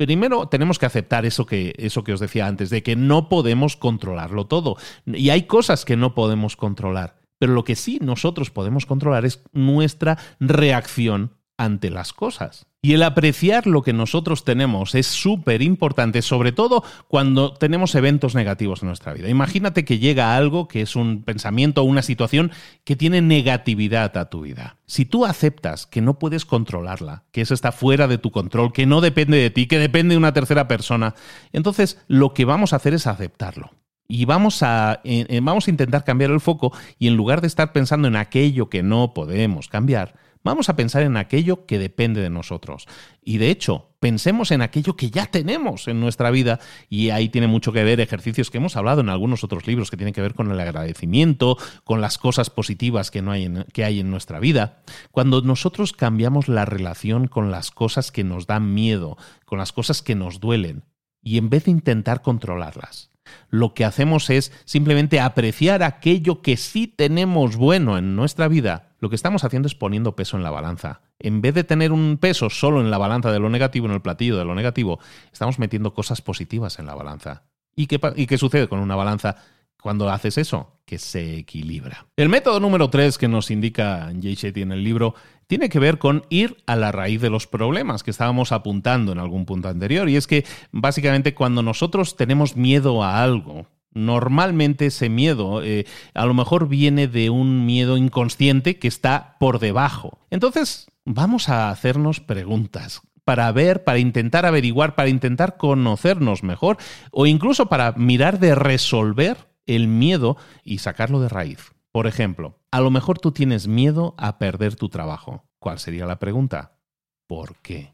[0.05, 3.75] primero tenemos que aceptar eso que, eso que os decía antes, de que no podemos
[3.77, 4.77] controlarlo todo.
[5.05, 7.21] Y hay cosas que no podemos controlar.
[7.39, 12.67] Pero lo que sí nosotros podemos controlar es nuestra reacción ante las cosas.
[12.85, 18.35] Y el apreciar lo que nosotros tenemos es súper importante, sobre todo cuando tenemos eventos
[18.35, 19.29] negativos en nuestra vida.
[19.29, 22.51] Imagínate que llega algo que es un pensamiento o una situación
[22.83, 24.79] que tiene negatividad a tu vida.
[24.85, 28.85] Si tú aceptas que no puedes controlarla, que eso está fuera de tu control, que
[28.85, 31.15] no depende de ti, que depende de una tercera persona,
[31.53, 33.71] entonces lo que vamos a hacer es aceptarlo.
[34.09, 37.47] Y vamos a, eh, eh, vamos a intentar cambiar el foco y en lugar de
[37.47, 42.21] estar pensando en aquello que no podemos cambiar, Vamos a pensar en aquello que depende
[42.21, 42.85] de nosotros.
[43.23, 46.59] Y de hecho, pensemos en aquello que ya tenemos en nuestra vida.
[46.89, 49.95] Y ahí tiene mucho que ver ejercicios que hemos hablado en algunos otros libros que
[49.95, 53.85] tienen que ver con el agradecimiento, con las cosas positivas que, no hay, en, que
[53.85, 54.83] hay en nuestra vida.
[55.11, 60.01] Cuando nosotros cambiamos la relación con las cosas que nos dan miedo, con las cosas
[60.01, 60.83] que nos duelen,
[61.21, 63.11] y en vez de intentar controlarlas,
[63.49, 69.09] lo que hacemos es simplemente apreciar aquello que sí tenemos bueno en nuestra vida, lo
[69.09, 71.01] que estamos haciendo es poniendo peso en la balanza.
[71.19, 74.01] En vez de tener un peso solo en la balanza de lo negativo, en el
[74.01, 74.97] platillo de lo negativo,
[75.29, 77.43] estamos metiendo cosas positivas en la balanza.
[77.75, 79.35] ¿Y qué, y qué sucede con una balanza
[79.81, 80.79] cuando haces eso?
[80.85, 82.05] Que se equilibra.
[82.15, 85.15] El método número 3 que nos indica Jay Shetty en el libro
[85.47, 89.19] tiene que ver con ir a la raíz de los problemas que estábamos apuntando en
[89.19, 90.07] algún punto anterior.
[90.07, 96.25] Y es que básicamente cuando nosotros tenemos miedo a algo, normalmente ese miedo eh, a
[96.25, 100.19] lo mejor viene de un miedo inconsciente que está por debajo.
[100.29, 106.77] Entonces, vamos a hacernos preguntas para ver, para intentar averiguar, para intentar conocernos mejor
[107.11, 111.71] o incluso para mirar de resolver el miedo y sacarlo de raíz.
[111.91, 115.45] Por ejemplo, a lo mejor tú tienes miedo a perder tu trabajo.
[115.59, 116.79] ¿Cuál sería la pregunta?
[117.27, 117.92] ¿Por qué?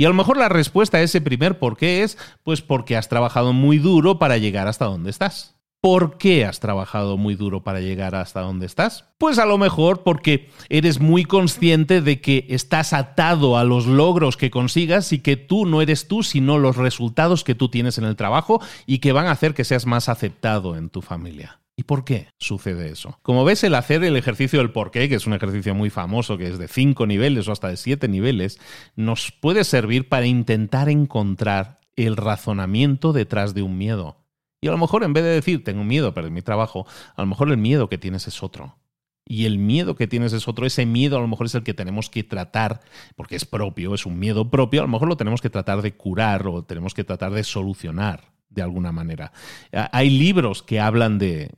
[0.00, 3.08] Y a lo mejor la respuesta a ese primer por qué es, pues porque has
[3.08, 5.56] trabajado muy duro para llegar hasta donde estás.
[5.80, 9.06] ¿Por qué has trabajado muy duro para llegar hasta donde estás?
[9.18, 14.36] Pues a lo mejor porque eres muy consciente de que estás atado a los logros
[14.36, 18.04] que consigas y que tú no eres tú, sino los resultados que tú tienes en
[18.04, 21.58] el trabajo y que van a hacer que seas más aceptado en tu familia.
[21.78, 23.20] ¿Y por qué sucede eso?
[23.22, 26.36] Como ves, el hacer el ejercicio del por qué, que es un ejercicio muy famoso,
[26.36, 28.58] que es de cinco niveles o hasta de siete niveles,
[28.96, 34.16] nos puede servir para intentar encontrar el razonamiento detrás de un miedo.
[34.60, 37.22] Y a lo mejor en vez de decir tengo miedo a perder mi trabajo, a
[37.22, 38.76] lo mejor el miedo que tienes es otro.
[39.24, 40.66] Y el miedo que tienes es otro.
[40.66, 42.80] Ese miedo a lo mejor es el que tenemos que tratar,
[43.14, 45.94] porque es propio, es un miedo propio, a lo mejor lo tenemos que tratar de
[45.94, 49.32] curar o tenemos que tratar de solucionar de alguna manera.
[49.72, 51.50] Hay libros que hablan de,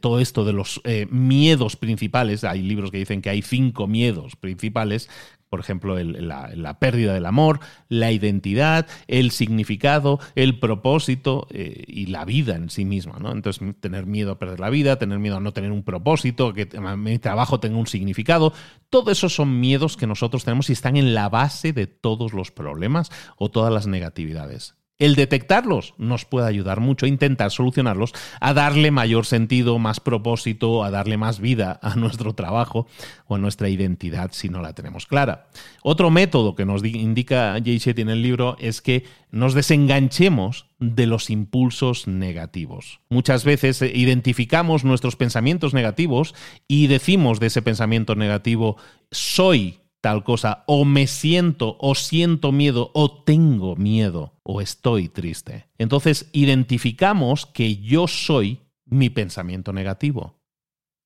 [0.00, 2.44] todo esto, de los eh, miedos principales.
[2.44, 5.08] Hay libros que dicen que hay cinco miedos principales.
[5.50, 12.24] Por ejemplo, la, pérdida del amor, la identidad, el significado, el propósito eh, y la
[12.24, 13.18] vida en sí misma.
[13.18, 13.32] ¿no?
[13.32, 16.68] Entonces, tener miedo a perder la vida, tener miedo a no tener un propósito, que
[16.96, 18.52] mi trabajo tenga un significado.
[18.90, 22.52] Todo eso son miedos que nosotros tenemos y están en la base de todos los
[22.52, 24.76] problemas o todas las negatividades.
[25.00, 30.84] El detectarlos nos puede ayudar mucho a intentar solucionarlos, a darle mayor sentido, más propósito,
[30.84, 32.86] a darle más vida a nuestro trabajo
[33.26, 35.48] o a nuestra identidad si no la tenemos clara.
[35.82, 41.06] Otro método que nos indica Jay Shetty en el libro es que nos desenganchemos de
[41.06, 43.00] los impulsos negativos.
[43.08, 46.34] Muchas veces identificamos nuestros pensamientos negativos
[46.68, 48.76] y decimos de ese pensamiento negativo,
[49.10, 55.68] soy tal cosa, o me siento, o siento miedo, o tengo miedo, o estoy triste.
[55.78, 60.40] Entonces identificamos que yo soy mi pensamiento negativo.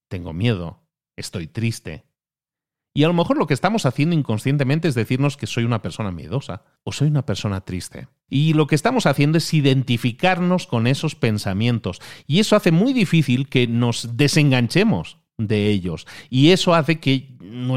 [0.09, 2.05] Tengo miedo, estoy triste.
[2.97, 6.13] Y a lo mejor lo que estamos haciendo inconscientemente es decirnos que soy una persona
[6.13, 8.07] miedosa o soy una persona triste.
[8.29, 12.01] Y lo que estamos haciendo es identificarnos con esos pensamientos.
[12.29, 16.07] Y eso hace muy difícil que nos desenganchemos de ellos.
[16.31, 17.37] Y eso hace que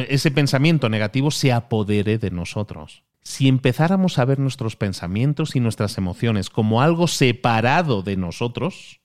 [0.10, 3.04] ese pensamiento negativo se apodere de nosotros.
[3.22, 9.02] Si empezáramos a ver nuestros pensamientos y nuestras emociones como algo separado de nosotros,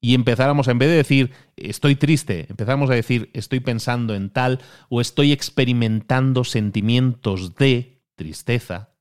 [0.00, 4.60] y empezáramos, en vez de decir estoy triste, empezáramos a decir estoy pensando en tal
[4.88, 8.94] o estoy experimentando sentimientos de tristeza,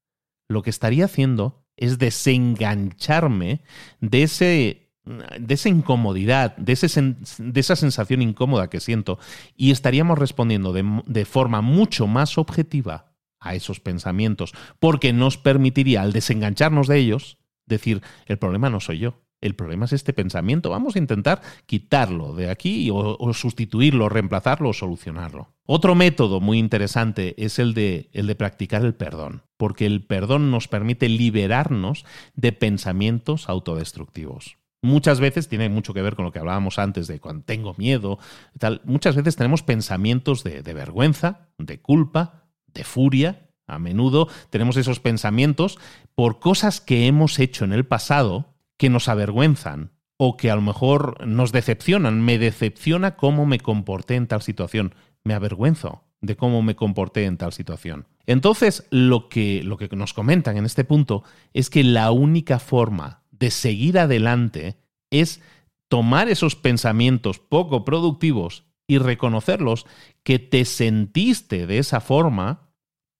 [0.48, 3.62] lo que estaría haciendo es desengancharme
[4.00, 9.20] de ese de esa incomodidad, de, de, esa sensación incómoda que siento,
[9.56, 16.02] y estaríamos respondiendo de, de, forma mucho más objetiva a esos pensamientos, porque nos permitiría,
[16.02, 17.38] al desengancharnos de ellos,
[17.68, 22.34] decir, el problema no soy yo, el problema es este pensamiento, vamos a intentar quitarlo
[22.34, 25.54] de aquí o, o sustituirlo, reemplazarlo o solucionarlo.
[25.68, 30.50] Otro método muy interesante es el de, el de practicar el perdón, porque el perdón
[30.50, 36.40] nos permite liberarnos de pensamientos autodestructivos muchas veces tiene mucho que ver con lo que
[36.40, 38.20] hablábamos antes de cuando tengo miedo,
[38.58, 38.82] tal.
[38.86, 45.80] Muchas veces tenemos pensamientos de, vergüenza, de culpa, de furia, a menudo tenemos esos pensamientos
[46.14, 50.62] por cosas que hemos hecho en el pasado que nos avergüenzan o que a lo
[50.62, 52.22] mejor nos decepcionan.
[52.22, 54.94] Me decepciona cómo me comporté en tal situación.
[55.24, 58.08] Me avergüenzo de cómo me comporté en tal situación.
[58.26, 61.24] Entonces, lo que, lo que nos comentan en este punto
[61.54, 64.78] es que la única forma de seguir adelante
[65.10, 65.42] es
[65.88, 69.86] tomar esos pensamientos poco productivos y reconocerlos
[70.24, 72.70] que te sentiste de esa forma,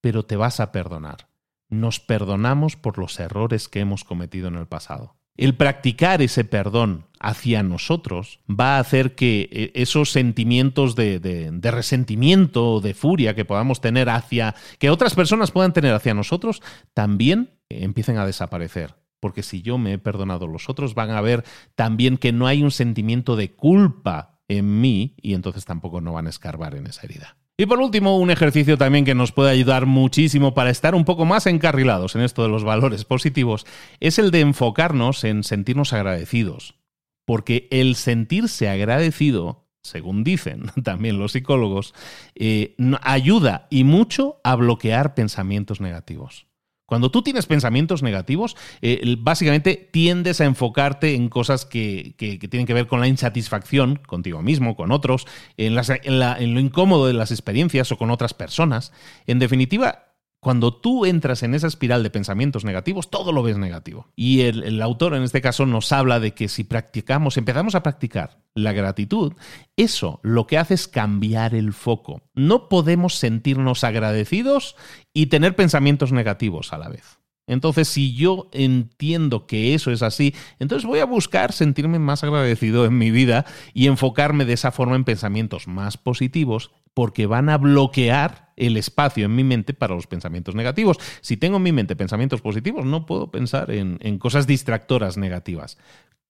[0.00, 1.28] pero te vas a perdonar.
[1.68, 5.16] Nos perdonamos por los errores que hemos cometido en el pasado.
[5.36, 11.70] El practicar ese perdón hacia nosotros va a hacer que eh, esos sentimientos de, de,
[11.70, 16.62] resentimiento o de furia que podamos tener hacia, que otras personas puedan tener hacia nosotros,
[16.94, 18.94] también empiecen a desaparecer.
[19.26, 21.42] Porque si yo me he perdonado, los otros van a ver
[21.74, 26.28] también que no hay un sentimiento de culpa en mí y entonces tampoco no van
[26.28, 27.36] a escarbar en esa herida.
[27.56, 31.24] Y por último, un ejercicio también que nos puede ayudar muchísimo para estar un poco
[31.24, 33.66] más encarrilados en esto de los valores positivos
[33.98, 36.76] es el de enfocarnos en sentirnos agradecidos.
[37.24, 41.94] Porque el sentirse agradecido, según dicen también los psicólogos,
[42.36, 46.46] eh, ayuda y mucho a bloquear pensamientos negativos.
[46.86, 52.74] Cuando tú tienes pensamientos negativos, eh, básicamente tiendes a enfocarte en cosas que, tienen que
[52.74, 55.26] ver con la insatisfacción contigo mismo, con otros,
[55.56, 58.92] en lo incómodo de las experiencias o con otras personas.
[59.26, 60.05] En definitiva,
[60.40, 64.08] cuando tú entras en esa espiral de pensamientos negativos, todo lo ves negativo.
[64.14, 68.38] Y el, autor en este caso nos habla de que si practicamos, empezamos a practicar
[68.54, 69.32] la gratitud,
[69.76, 72.22] eso lo que hace es cambiar el foco.
[72.34, 74.76] No podemos sentirnos agradecidos
[75.12, 77.18] y tener pensamientos negativos a la vez.
[77.48, 82.84] Entonces, si yo entiendo que eso es así, entonces voy a buscar sentirme más agradecido
[82.84, 87.58] en mi vida y enfocarme de esa forma en pensamientos más positivos porque van a
[87.58, 90.98] bloquear el espacio en mi mente para los pensamientos negativos.
[91.20, 95.78] Si tengo en mi mente pensamientos positivos, no puedo pensar en, cosas distractoras negativas.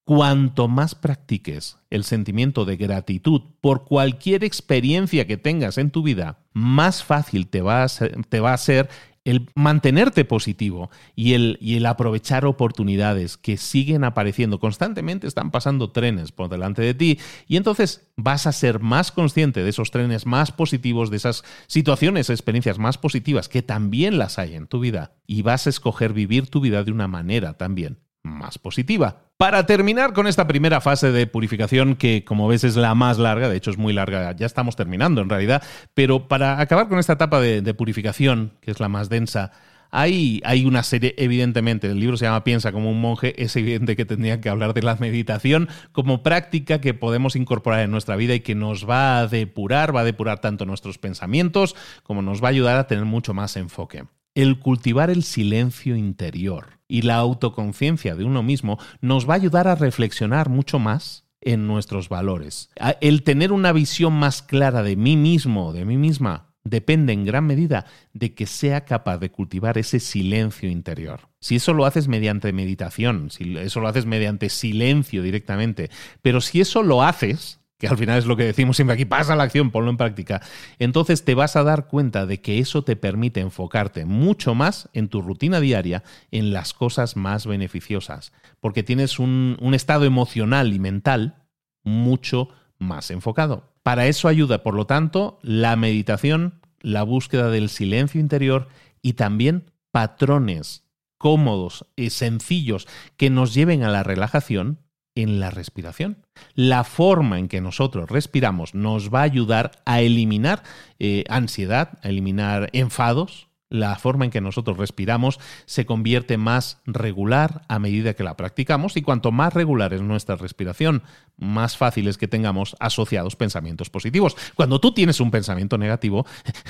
[0.04, 6.38] Cuanto más practiques el sentimiento de gratitud por cualquier experiencia que tengas en tu vida,
[6.52, 8.88] más fácil te va a te va a ser
[9.26, 15.90] el mantenerte positivo y el, y el aprovechar oportunidades que siguen apareciendo constantemente, están pasando
[15.90, 17.18] trenes por delante de ti
[17.48, 22.30] y entonces vas a ser más consciente de esos trenes más positivos, de esas situaciones,
[22.30, 26.46] experiencias más positivas que también las hay en tu vida y vas a escoger vivir
[26.48, 29.22] tu vida de una manera también más positiva.
[29.36, 33.48] Para terminar con esta primera fase de purificación, que como ves es la más larga,
[33.48, 35.62] de hecho es muy larga, ya estamos terminando en realidad,
[35.94, 39.52] pero para acabar con esta etapa de, purificación, que es la más densa,
[39.90, 43.94] hay, hay, una serie, evidentemente, el libro se llama Piensa como un monje, es evidente
[43.94, 48.34] que tendría que hablar de la meditación como práctica que podemos incorporar en nuestra vida
[48.34, 52.48] y que nos va a depurar, va a depurar tanto nuestros pensamientos como nos va
[52.48, 54.04] a ayudar a tener mucho más enfoque
[54.36, 59.66] el cultivar el silencio interior y la autoconciencia de uno mismo nos va a ayudar
[59.66, 62.70] a reflexionar mucho más en nuestros valores.
[63.00, 67.46] El tener una visión más clara de mí mismo, de mí misma, depende en gran
[67.46, 71.30] medida de que sea capaz de cultivar ese silencio interior.
[71.40, 76.60] Si eso lo haces mediante meditación, si eso lo haces mediante silencio directamente, pero si
[76.60, 79.70] eso lo haces que al final es lo que decimos siempre aquí, pasa la acción,
[79.70, 80.40] ponlo en práctica.
[80.78, 85.08] Entonces te vas a dar cuenta de que eso te permite enfocarte mucho más en
[85.08, 90.78] tu rutina diaria, en las cosas más beneficiosas, porque tienes un, un estado emocional y
[90.78, 91.44] mental
[91.82, 92.48] mucho
[92.78, 93.72] más enfocado.
[93.82, 98.68] Para eso ayuda, por lo tanto, la meditación, la búsqueda del silencio interior
[99.02, 100.84] y también patrones
[101.18, 104.85] cómodos y sencillos que nos lleven a la relajación
[105.16, 106.18] en la respiración.
[106.54, 110.62] La forma en que nosotros respiramos nos va a ayudar a eliminar
[111.00, 113.48] eh, ansiedad, a eliminar enfados.
[113.68, 118.96] La forma en que nosotros respiramos se convierte más regular a medida que la practicamos
[118.96, 121.02] y cuanto más regular es nuestra respiración,
[121.36, 124.36] más fácil es que tengamos asociados pensamientos positivos.
[124.54, 126.26] Cuando tú tienes un pensamiento negativo,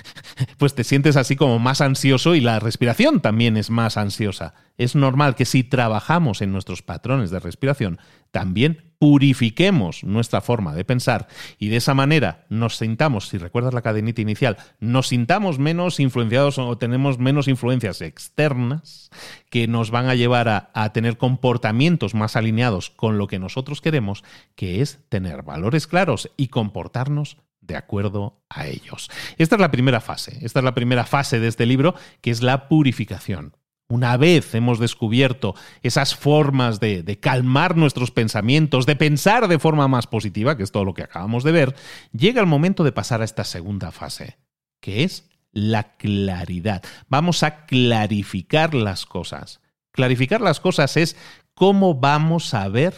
[0.56, 4.94] pues te sientes así como más ansioso y la respiración también es más ansiosa es
[4.94, 7.98] normal que si trabajamos en nuestros patrones de respiración,
[8.36, 11.26] también purifiquemos nuestra forma de pensar
[11.58, 16.58] y de esa manera nos sintamos, si recuerdas la cadenita inicial, nos sintamos menos influenciados
[16.58, 19.08] o tenemos menos influencias externas
[19.48, 23.80] que nos van a llevar a, a tener comportamientos más alineados con lo que nosotros
[23.80, 24.22] queremos,
[24.54, 29.10] que es tener valores claros y comportarnos de acuerdo a ellos.
[29.38, 32.42] Esta es la primera fase, esta es la primera fase de este libro, que es
[32.42, 33.56] la purificación.
[33.88, 40.08] Una vez hemos descubierto esas formas de, calmar nuestros pensamientos, de pensar de forma más
[40.08, 41.76] positiva, que es todo lo que acabamos de ver,
[42.12, 44.38] llega el momento de pasar a esta segunda fase,
[44.80, 46.82] que es la claridad.
[47.08, 49.60] Vamos a clarificar las cosas.
[49.92, 51.16] Clarificar las cosas es
[51.54, 52.94] cómo vamos a ver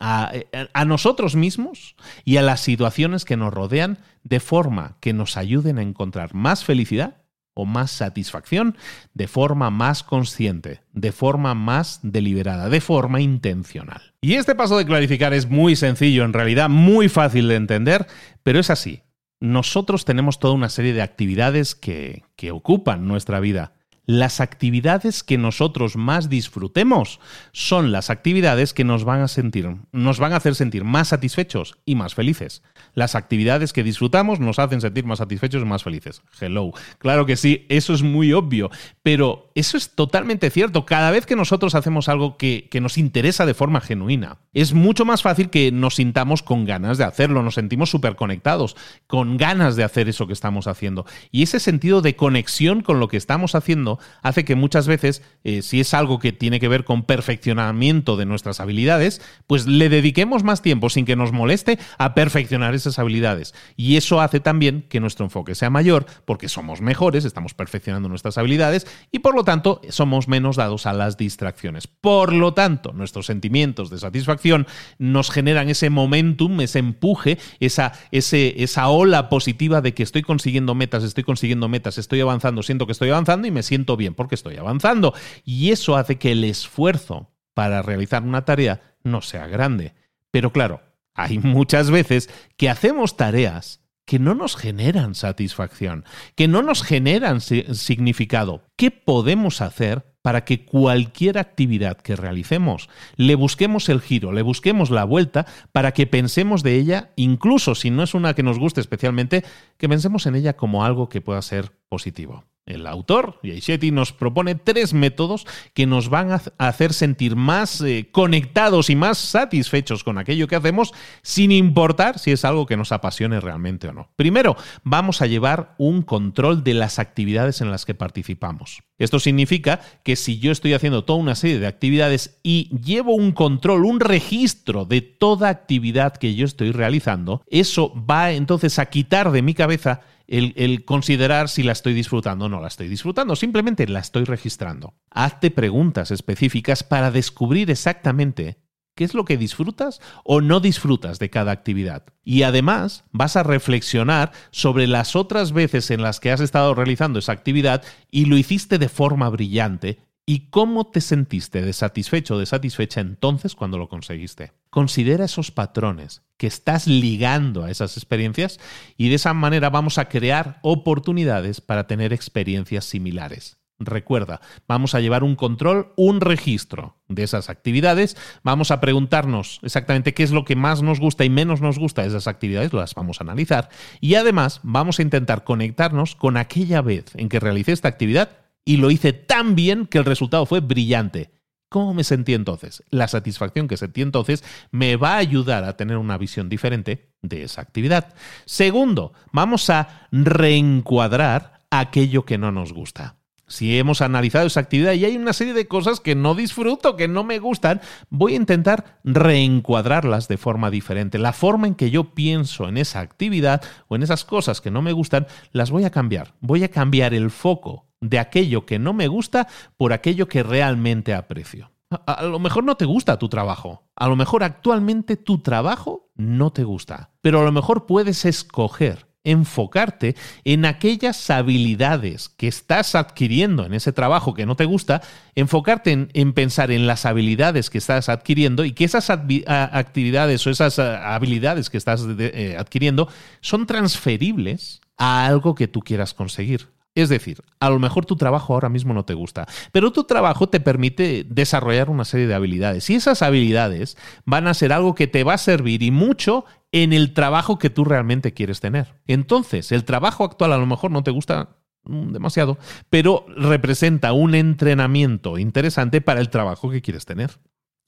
[0.00, 0.32] a,
[0.72, 5.78] a, nosotros mismos y a las situaciones que nos rodean de forma que nos ayuden
[5.78, 7.19] a encontrar más felicidad
[7.66, 8.76] más satisfacción
[9.14, 14.14] de forma más consciente, de forma más deliberada, de forma intencional.
[14.20, 18.06] Y este paso de clarificar es muy sencillo, en realidad muy fácil de entender,
[18.42, 19.02] pero es así.
[19.40, 23.72] Nosotros tenemos toda una serie de actividades que, que ocupan nuestra vida
[24.06, 27.20] las actividades que nosotros más disfrutemos
[27.52, 31.76] son las actividades que nos van a sentir, nos van a hacer sentir más satisfechos
[31.84, 32.62] y más felices.
[32.94, 36.22] Las actividades que disfrutamos nos hacen sentir más satisfechos y más felices.
[36.40, 36.72] Hello.
[36.98, 38.70] Claro que sí, eso es muy obvio,
[39.02, 40.86] pero eso es totalmente cierto.
[40.86, 45.04] Cada vez que nosotros hacemos algo que, que nos interesa de forma genuina, es mucho
[45.04, 48.76] más fácil que nos sintamos con ganas de hacerlo, nos sentimos súper conectados,
[49.06, 51.06] con ganas de hacer eso que estamos haciendo.
[51.30, 53.89] Y ese sentido de conexión con lo que estamos haciendo
[54.22, 58.26] hace que muchas veces, eh, si es algo que tiene que ver con perfeccionamiento de
[58.26, 63.54] nuestras habilidades, pues le dediquemos más tiempo sin que nos moleste a perfeccionar esas habilidades.
[63.76, 68.38] Y eso hace también que nuestro enfoque sea mayor porque somos mejores, estamos perfeccionando nuestras
[68.38, 71.86] habilidades y por lo tanto somos menos dados a las distracciones.
[71.86, 74.66] Por lo tanto, nuestros sentimientos de satisfacción
[74.98, 81.04] nos generan ese momentum, ese empuje, esa, esa ola positiva de que estoy consiguiendo metas,
[81.04, 84.56] estoy consiguiendo metas, estoy avanzando, siento que estoy avanzando y me siento bien porque estoy
[84.56, 85.14] avanzando.
[85.44, 89.94] Y eso hace que el esfuerzo para realizar una tarea no sea grande.
[90.30, 90.82] Pero claro,
[91.14, 96.04] hay muchas veces que hacemos tareas que no nos generan satisfacción,
[96.34, 98.64] que no nos generan significado.
[98.76, 104.90] ¿Qué podemos hacer para que cualquier actividad que realicemos le busquemos el giro, le busquemos
[104.90, 108.80] la vuelta para que pensemos de ella, incluso si no es una que nos guste
[108.80, 109.44] especialmente,
[109.76, 112.49] que pensemos en ella como algo que pueda ser positivo?
[112.66, 118.08] El autor, Yaishetti, nos propone tres métodos que nos van a hacer sentir más eh,
[118.12, 120.92] conectados y más satisfechos con aquello que hacemos,
[121.22, 124.10] sin importar si es algo que nos apasione realmente o no.
[124.14, 128.82] Primero, vamos a llevar un control de las actividades en las que participamos.
[128.98, 133.32] Esto significa que si yo estoy haciendo toda una serie de actividades y llevo un
[133.32, 139.32] control, un registro de toda actividad que yo estoy realizando, eso va entonces a quitar
[139.32, 143.86] de mi cabeza el, considerar si la estoy disfrutando o no la estoy disfrutando, simplemente
[143.88, 144.94] la estoy registrando.
[145.10, 148.62] Hazte preguntas específicas para descubrir exactamente
[148.94, 152.04] qué es lo que disfrutas o no disfrutas de cada actividad.
[152.22, 157.18] Y además vas a reflexionar sobre las otras veces en las que has estado realizando
[157.18, 162.38] esa actividad y lo hiciste de forma brillante ¿Y cómo te sentiste de satisfecho o
[162.38, 164.52] de satisfecha entonces cuando lo conseguiste?
[164.70, 168.60] Considera esos patrones que estás ligando a esas experiencias
[168.96, 173.58] y de esa manera vamos a crear oportunidades para tener experiencias similares.
[173.80, 180.14] Recuerda, vamos a llevar un control, un registro de esas actividades, vamos a preguntarnos exactamente
[180.14, 182.94] qué es lo que más nos gusta y menos nos gusta de esas actividades, las
[182.94, 183.68] vamos a analizar
[184.00, 188.76] y además vamos a intentar conectarnos con aquella vez en que realicé esta actividad y
[188.76, 191.30] lo hice tan bien que el resultado fue brillante.
[191.68, 192.82] ¿Cómo me sentí entonces?
[192.90, 194.42] La satisfacción que sentí entonces
[194.72, 198.12] me va a ayudar a tener una visión diferente de esa actividad.
[198.44, 203.19] Segundo, vamos a reencuadrar aquello que no nos gusta.
[203.50, 207.08] Si hemos analizado esa actividad y hay una serie de cosas que no disfruto, que
[207.08, 211.18] no me gustan, voy a intentar reencuadrarlas de forma diferente.
[211.18, 214.82] La forma en que yo pienso en esa actividad o en esas cosas que no
[214.82, 216.34] me gustan, las voy a cambiar.
[216.40, 221.12] Voy a cambiar el foco de aquello que no me gusta por aquello que realmente
[221.12, 221.72] aprecio.
[222.06, 223.82] A, lo mejor no te gusta tu trabajo.
[223.96, 227.10] A lo mejor actualmente tu trabajo no te gusta.
[227.20, 233.92] Pero a lo mejor puedes escoger enfocarte en aquellas habilidades que estás adquiriendo en ese
[233.92, 235.02] trabajo que no te gusta,
[235.34, 240.78] enfocarte en, pensar en las habilidades que estás adquiriendo y que esas actividades o esas
[240.78, 243.08] habilidades que estás eh, adquiriendo
[243.40, 246.68] son transferibles a algo que tú quieras conseguir.
[246.94, 250.48] Es decir, a lo mejor tu trabajo ahora mismo no te gusta, pero tu trabajo
[250.48, 255.06] te permite desarrollar una serie de habilidades y esas habilidades van a ser algo que
[255.06, 258.94] te va a servir y mucho en el trabajo que tú realmente quieres tener.
[259.06, 262.58] Entonces, el trabajo actual a lo mejor no te gusta mm, demasiado,
[262.88, 267.40] pero representa un entrenamiento interesante para el trabajo que quieres tener.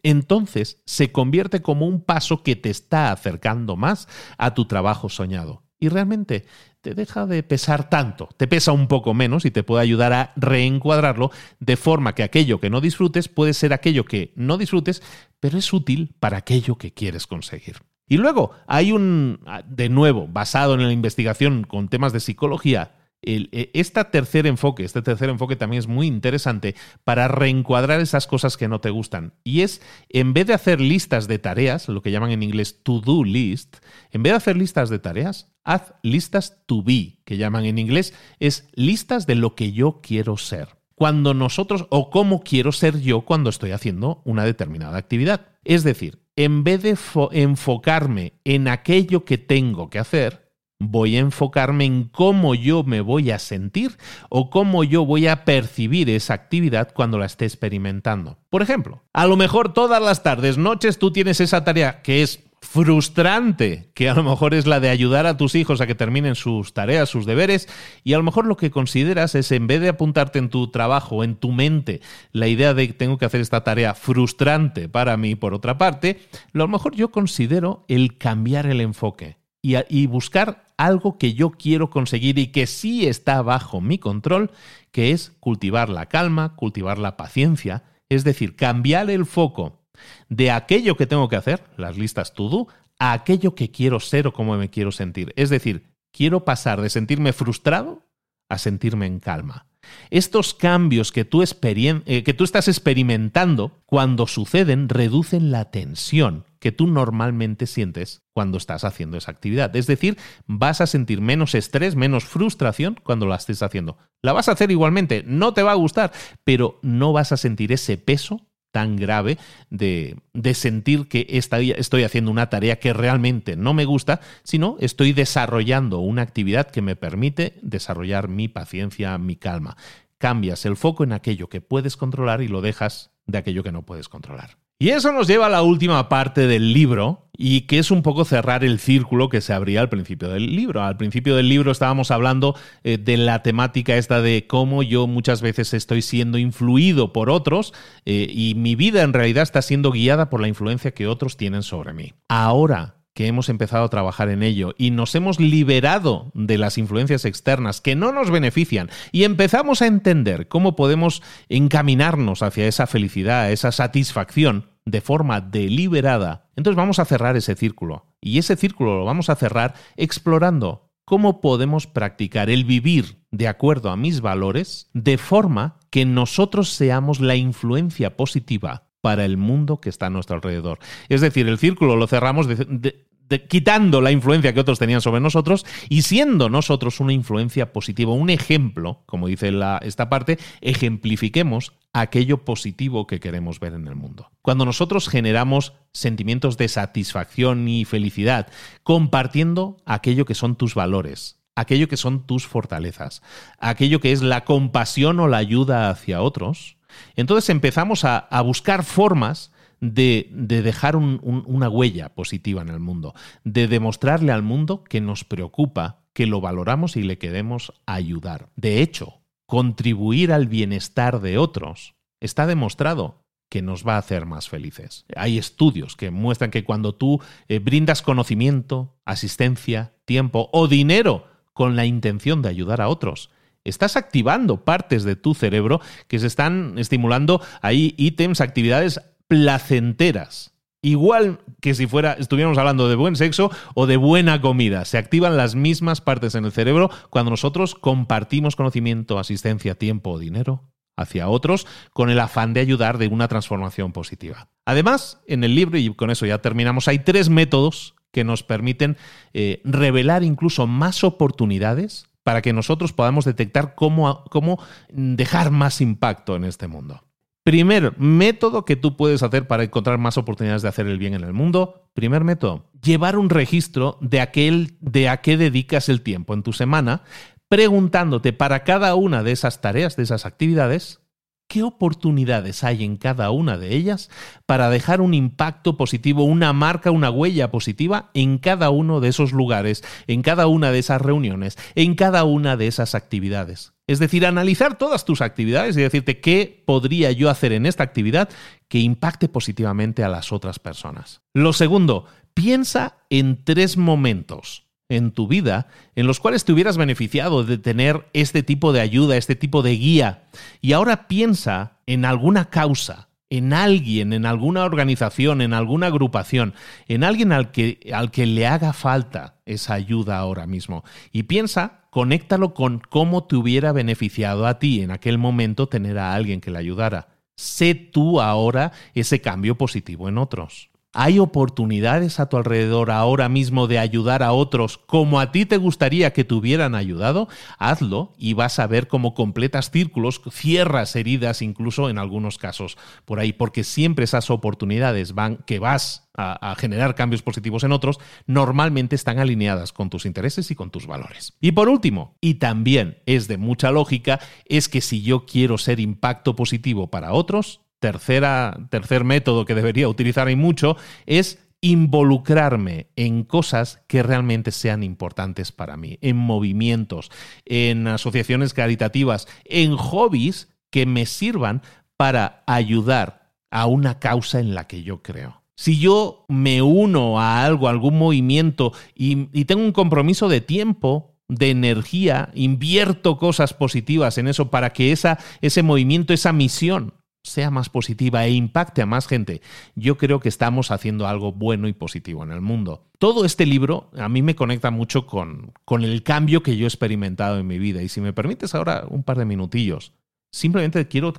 [0.03, 5.63] Entonces, se convierte como un paso que te está acercando más a tu trabajo soñado.
[5.79, 6.47] Y realmente
[6.81, 10.33] te deja de pesar tanto, te pesa un poco menos y te puede ayudar a
[10.37, 15.03] reencuadrarlo de forma que aquello que no disfrutes puede ser aquello que no disfrutes,
[15.41, 17.77] pero es útil para aquello que quieres conseguir.
[18.13, 24.05] Y luego hay un, de nuevo, basado en la investigación con temas de psicología, este
[24.05, 28.83] tercer enfoque, este tercer enfoque también es muy interesante para reencuadrar esas cosas que no
[28.83, 29.33] te gustan.
[29.45, 33.25] Y es, en vez de hacer listas de tareas, lo que llaman en inglés to-do
[33.25, 33.77] list,
[34.11, 38.13] en vez de hacer listas de tareas, haz listas to be, que llaman en inglés,
[38.41, 40.69] es listas de lo que yo quiero ser.
[40.97, 45.47] Cuando nosotros, o cómo quiero ser yo cuando estoy haciendo una determinada actividad.
[45.65, 46.97] Es decir, en vez de
[47.33, 50.43] enfocarme en aquello que tengo que hacer,
[50.79, 53.97] voy a enfocarme en cómo yo me voy a sentir
[54.29, 58.39] o cómo yo voy a percibir esa actividad cuando la esté experimentando.
[58.51, 62.45] Por ejemplo, a lo mejor todas las tardes, noches, tú tienes esa tarea que es
[62.73, 66.35] frustrante, que a lo mejor es la de ayudar a tus hijos a que terminen
[66.35, 67.69] sus tareas, sus deberes,
[68.03, 71.23] y a lo mejor lo que consideras es, en vez de apuntarte en tu trabajo,
[71.23, 72.01] en tu mente,
[72.33, 76.23] la idea de que tengo que hacer esta tarea frustrante para mí, por otra parte,
[76.53, 81.91] lo mejor yo considero el cambiar el enfoque y, y buscar algo que yo quiero
[81.91, 84.51] conseguir y que sí está bajo mi control,
[84.93, 89.82] que es cultivar la calma, cultivar la paciencia, es decir, cambiar el foco
[90.29, 92.69] de aquello que tengo que hacer, las listas to do,
[92.99, 95.33] a aquello que quiero ser o cómo me quiero sentir.
[95.37, 98.07] Es decir, quiero pasar de sentirme frustrado
[98.49, 99.67] a sentirme en calma.
[100.11, 106.71] Estos cambios que tú, eh, que tú estás experimentando cuando suceden reducen la tensión que
[106.71, 109.75] tú normalmente sientes cuando estás haciendo esa actividad.
[109.75, 110.17] Es decir,
[110.47, 113.99] vas a sentir menos estrés, menos frustración cuando la estés haciendo.
[114.23, 116.13] La vas a hacer igualmente, no te va a gustar,
[116.45, 119.39] pero no vas a sentir ese peso tan grave
[119.71, 125.13] de, de sentir que estoy haciendo una tarea que realmente no me gusta, sino estoy
[125.13, 129.77] desarrollando una actividad que me permite desarrollar mi paciencia, mi calma.
[130.19, 133.83] Cambias el foco en aquello que puedes controlar y lo dejas de aquello que no
[133.83, 134.62] puedes controlar.
[134.83, 138.25] Y eso nos lleva a la última parte del libro, y que es un poco
[138.25, 140.83] cerrar el círculo que se abría al principio del libro.
[140.83, 145.41] Al principio del libro estábamos hablando eh, de la temática esta de cómo yo muchas
[145.41, 147.73] veces estoy siendo influido por otros
[148.07, 151.63] eh, y mi vida en realidad está siendo guiada por la influencia que otros tienen
[151.63, 152.15] sobre mí.
[152.29, 157.25] Ahora que hemos empezado a trabajar en ello y nos hemos liberado de las influencias
[157.25, 163.53] externas que no nos benefician y empezamos a entender cómo podemos encaminarnos hacia esa felicidad,
[163.53, 168.07] esa satisfacción de forma deliberada, entonces vamos a cerrar ese círculo.
[168.21, 173.91] Y ese círculo lo vamos a cerrar explorando cómo podemos practicar el vivir de acuerdo
[173.91, 179.89] a mis valores de forma que nosotros seamos la influencia positiva para el mundo que
[179.89, 180.79] está a nuestro alrededor.
[181.09, 183.07] Es decir, el círculo lo cerramos de,
[183.49, 188.31] quitando la influencia que otros tenían sobre nosotros y siendo nosotros una influencia positiva, un
[188.31, 189.53] ejemplo, como dice
[189.83, 194.31] esta parte, ejemplifiquemos aquello positivo que queremos ver en el mundo.
[194.43, 198.49] Cuando nosotros generamos sentimientos de satisfacción y felicidad,
[198.83, 203.23] compartiendo aquello que son tus valores, aquello que son tus fortalezas,
[203.59, 206.77] aquello que es la compasión o la ayuda hacia otros,
[207.17, 209.52] entonces empezamos a, buscar formas
[209.83, 213.15] de, dejar una huella positiva en el mundo,
[213.45, 218.49] de demostrarle al mundo que nos preocupa, que lo valoramos y le queremos ayudar.
[218.55, 224.49] De hecho, contribuir al bienestar de otros está demostrado que nos va a hacer más
[224.49, 225.05] felices.
[225.17, 231.77] Hay estudios que muestran que cuando tú eh, brindas conocimiento, asistencia, tiempo o dinero con
[231.77, 233.31] la intención de ayudar a otros,
[233.65, 239.01] estás activando partes de tu cerebro que se están estimulando ahí ítems, actividades
[239.33, 240.53] placenteras.
[240.83, 244.85] Igual que si fuera, estuviéramos hablando de buen sexo o de buena comida.
[244.85, 250.19] Se activan las mismas partes en el cerebro cuando nosotros compartimos conocimiento, asistencia, tiempo o
[250.19, 250.69] dinero
[250.99, 254.49] hacia otros con el afán de ayudar de una transformación positiva.
[254.67, 258.99] Además, en el libro, y con eso ya terminamos, hay tres métodos que nos permiten
[259.33, 266.37] eh, revelar incluso más oportunidades para que nosotros podamos detectar cómo, cómo dejar más impacto
[266.37, 267.03] en este mundo.
[267.45, 271.25] Primer método que tú puedes hacer para encontrar más oportunidades de hacer el bien en
[271.25, 271.91] el mundo.
[271.93, 276.53] Primer método, llevar un registro de, aquel, de a qué dedicas el tiempo en tu
[276.53, 277.03] semana,
[277.49, 281.01] preguntándote para cada una de esas tareas, de esas actividades,
[281.49, 284.09] qué oportunidades hay en cada una de ellas
[284.47, 289.33] para dejar un impacto positivo, una marca, una huella positiva en cada uno de esos
[289.33, 293.72] lugares, en cada una de esas reuniones, en cada una de esas actividades.
[293.87, 298.29] Es decir, analizar todas tus actividades y decirte qué podría yo hacer en esta actividad
[298.69, 301.23] que impacte positivamente a las otras personas.
[301.35, 307.45] Lo segundo, piensa en tres momentos en tu vida en los cuales te hubieras beneficiado
[307.45, 310.25] de tener este tipo de ayuda, este tipo de guía.
[310.61, 316.55] Y ahora piensa en alguna causa, en alguien, en alguna organización, en alguna agrupación,
[316.89, 320.85] en alguien al que, al que le haga falta esa ayuda ahora mismo.
[321.13, 326.15] Y piensa conéctalo con cómo te hubiera beneficiado a ti en aquel momento tener a
[326.15, 327.19] alguien que le ayudara.
[327.37, 330.72] Sé tú ahora ese cambio positivo en otros.
[330.95, 335.57] ¿Hay oportunidades a tu alrededor ahora mismo de ayudar a otros como a ti te
[335.57, 337.29] gustaría que te hubieran ayudado?
[337.59, 342.77] Hazlo y vas a ver cómo completas círculos, cierras heridas incluso en algunos casos
[343.07, 347.73] por ahí, porque siempre esas oportunidades van que vas a, a, generar cambios positivos en
[347.73, 351.33] otros, normalmente están alineadas con tus intereses y con tus valores.
[351.41, 355.81] Y por último, y también es de mucha lógica, es que si yo quiero ser
[355.81, 363.25] impacto positivo para otros, tercera, tercer método que debería utilizar y mucho es involucrarme en
[363.25, 367.11] cosas que realmente sean importantes para mí, en movimientos,
[367.45, 371.63] en asociaciones caritativas, en hobbies que me sirvan
[371.97, 375.43] para ayudar a una causa en la que yo creo.
[375.57, 380.41] Si yo me uno a algo, a algún movimiento y, y tengo un compromiso de
[380.41, 386.95] tiempo, de energía, invierto cosas positivas en eso para que esa, ese movimiento, esa misión
[387.23, 389.43] sea más positiva e impacte a más gente,
[389.75, 392.89] yo creo que estamos haciendo algo bueno y positivo en el mundo.
[392.99, 396.69] Todo este libro a mí me conecta mucho con, con el cambio que yo he
[396.69, 397.83] experimentado en mi vida.
[397.83, 399.93] Y si me permites ahora un par de minutillos,
[400.31, 401.13] simplemente quiero,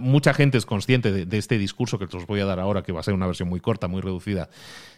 [0.00, 2.92] mucha gente es consciente de, de este discurso que os voy a dar ahora, que
[2.92, 4.50] va a ser una versión muy corta, muy reducida,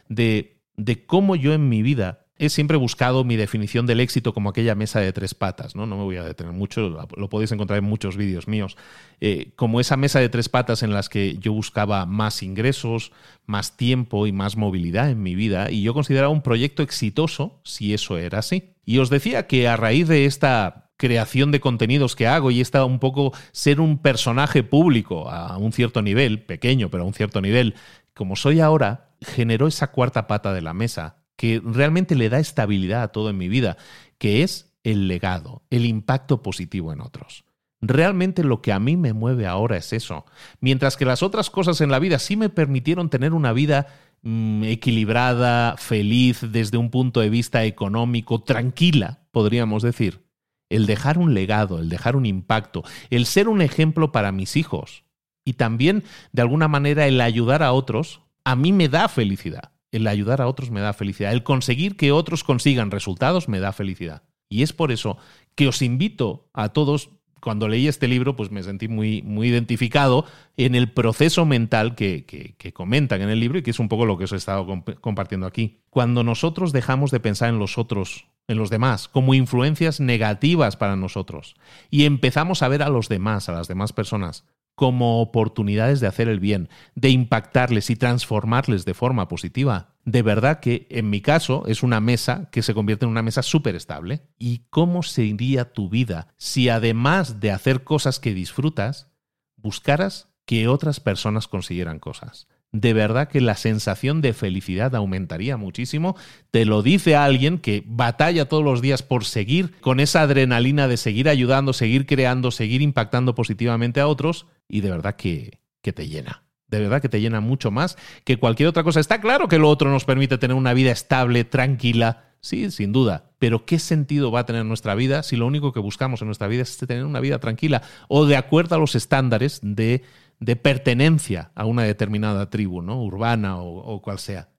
[0.09, 4.51] de, de cómo yo en mi vida he siempre buscado mi definición del éxito como
[4.51, 5.87] aquella mesa de tres patas, ¿no?
[5.87, 8.77] No me voy a detener mucho, lo podéis encontrar en muchos vídeos míos.
[9.21, 13.11] Eh, como esa mesa de tres patas en las que yo buscaba más ingresos,
[13.47, 17.93] más tiempo y más movilidad en mi vida, y yo consideraba un proyecto exitoso si
[17.93, 18.75] eso era así.
[18.85, 22.85] Y os decía que a raíz de esta creación de contenidos que hago y esta
[22.85, 27.41] un poco ser un personaje público a un cierto nivel, pequeño, pero a un cierto
[27.41, 27.75] nivel,
[28.15, 33.03] como soy ahora, generó esa cuarta pata de la mesa que realmente le da estabilidad
[33.03, 33.77] a todo en mi vida,
[34.19, 37.45] que es el legado, el impacto positivo en otros.
[37.81, 40.25] Realmente lo que a mí me mueve ahora es eso.
[40.61, 43.87] Mientras que las otras cosas en la vida sí me permitieron tener una vida
[44.23, 50.25] mmm, equilibrada, feliz desde un punto de vista económico, tranquila, podríamos decir.
[50.71, 55.05] El dejar un legado, el dejar un impacto, el ser un ejemplo para mis hijos
[55.49, 60.07] y también, de alguna manera, el ayudar a otros, a mí me da felicidad el
[60.07, 61.33] ayudar a otros me da felicidad.
[61.33, 64.23] El conseguir que otros consigan resultados me da felicidad.
[64.49, 65.19] Y es por eso
[65.55, 70.25] que os invito a todos, cuando leí este libro, pues me sentí muy, muy identificado
[70.57, 74.07] en el proceso mental que, que, comentan en el libro y que es un poco
[74.07, 75.81] lo que os he estado comp compartiendo aquí.
[75.91, 80.97] Cuando nosotros dejamos de pensar en los otros, en los demás, como influencias negativas para
[80.97, 81.55] nosotros,
[81.91, 84.45] y empezamos a ver a los demás, a las demás personas,
[84.79, 89.97] como oportunidades de hacer el bien, de impactarles y transformarles de forma positiva.
[90.05, 93.43] De verdad que en mi caso es una mesa que se convierte en una mesa
[93.43, 94.23] súper estable.
[94.39, 99.09] ¿Y cómo sería tu vida si además de hacer cosas que disfrutas,
[99.57, 102.47] buscaras que otras personas consiguieran cosas?
[102.71, 106.17] de verdad que la sensación de felicidad aumentaría muchísimo.
[106.51, 110.99] Te lo dice alguien que batalla todos los días por seguir con esa adrenalina de
[110.99, 116.09] seguir ayudando, seguir creando, seguir impactando positivamente a otros y de verdad que, que te
[116.09, 116.45] llena.
[116.67, 119.01] De verdad que te llena mucho más que cualquier otra cosa.
[119.01, 123.33] Está claro que lo otro nos permite tener una vida estable, tranquila, Sí, sin duda.
[123.41, 126.47] Pero ¿qué sentido va a tener nuestra vida si lo único que buscamos en nuestra
[126.47, 130.05] vida es tener una vida tranquila o de acuerdo a los estándares de
[130.41, 133.03] de pertenencia a una determinada tribu, ¿no?
[133.03, 134.51] urbana o, o cual sea.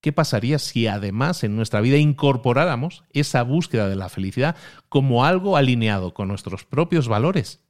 [0.00, 4.54] ¿Qué pasaría si además en nuestra vida incorporáramos esa búsqueda de la felicidad
[4.88, 7.63] como algo alineado con nuestros propios valores?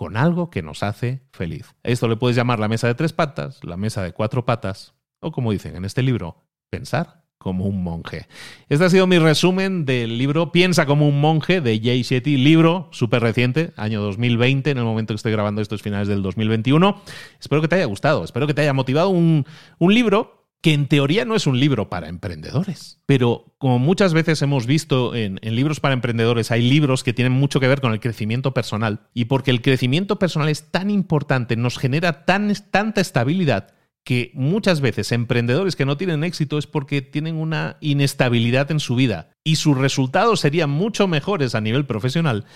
[0.00, 1.74] Con algo que nos hace feliz.
[1.82, 5.30] Esto le puedes llamar la mesa de tres patas, la mesa de cuatro patas, o
[5.30, 8.26] como dicen en este libro, pensar como un monje.
[8.70, 12.88] Este ha sido mi resumen del libro Piensa como un monje de Jay Shetty, libro
[12.92, 17.02] súper reciente, año 2020, en el momento que estoy grabando esto es finales del 2021.
[17.38, 19.44] Espero que te haya gustado, espero que te haya motivado un,
[19.78, 24.42] un libro que en teoría no es un libro para emprendedores, pero como muchas veces
[24.42, 28.00] hemos visto en, libros para emprendedores, hay libros que tienen mucho que ver con el
[28.00, 33.74] crecimiento personal, y porque el crecimiento personal es tan importante, nos genera tan, tanta estabilidad,
[34.04, 38.96] que muchas veces emprendedores que no tienen éxito es porque tienen una inestabilidad en su
[38.96, 39.30] vida.
[39.44, 42.46] Y sus resultados serían mucho mejores a nivel profesional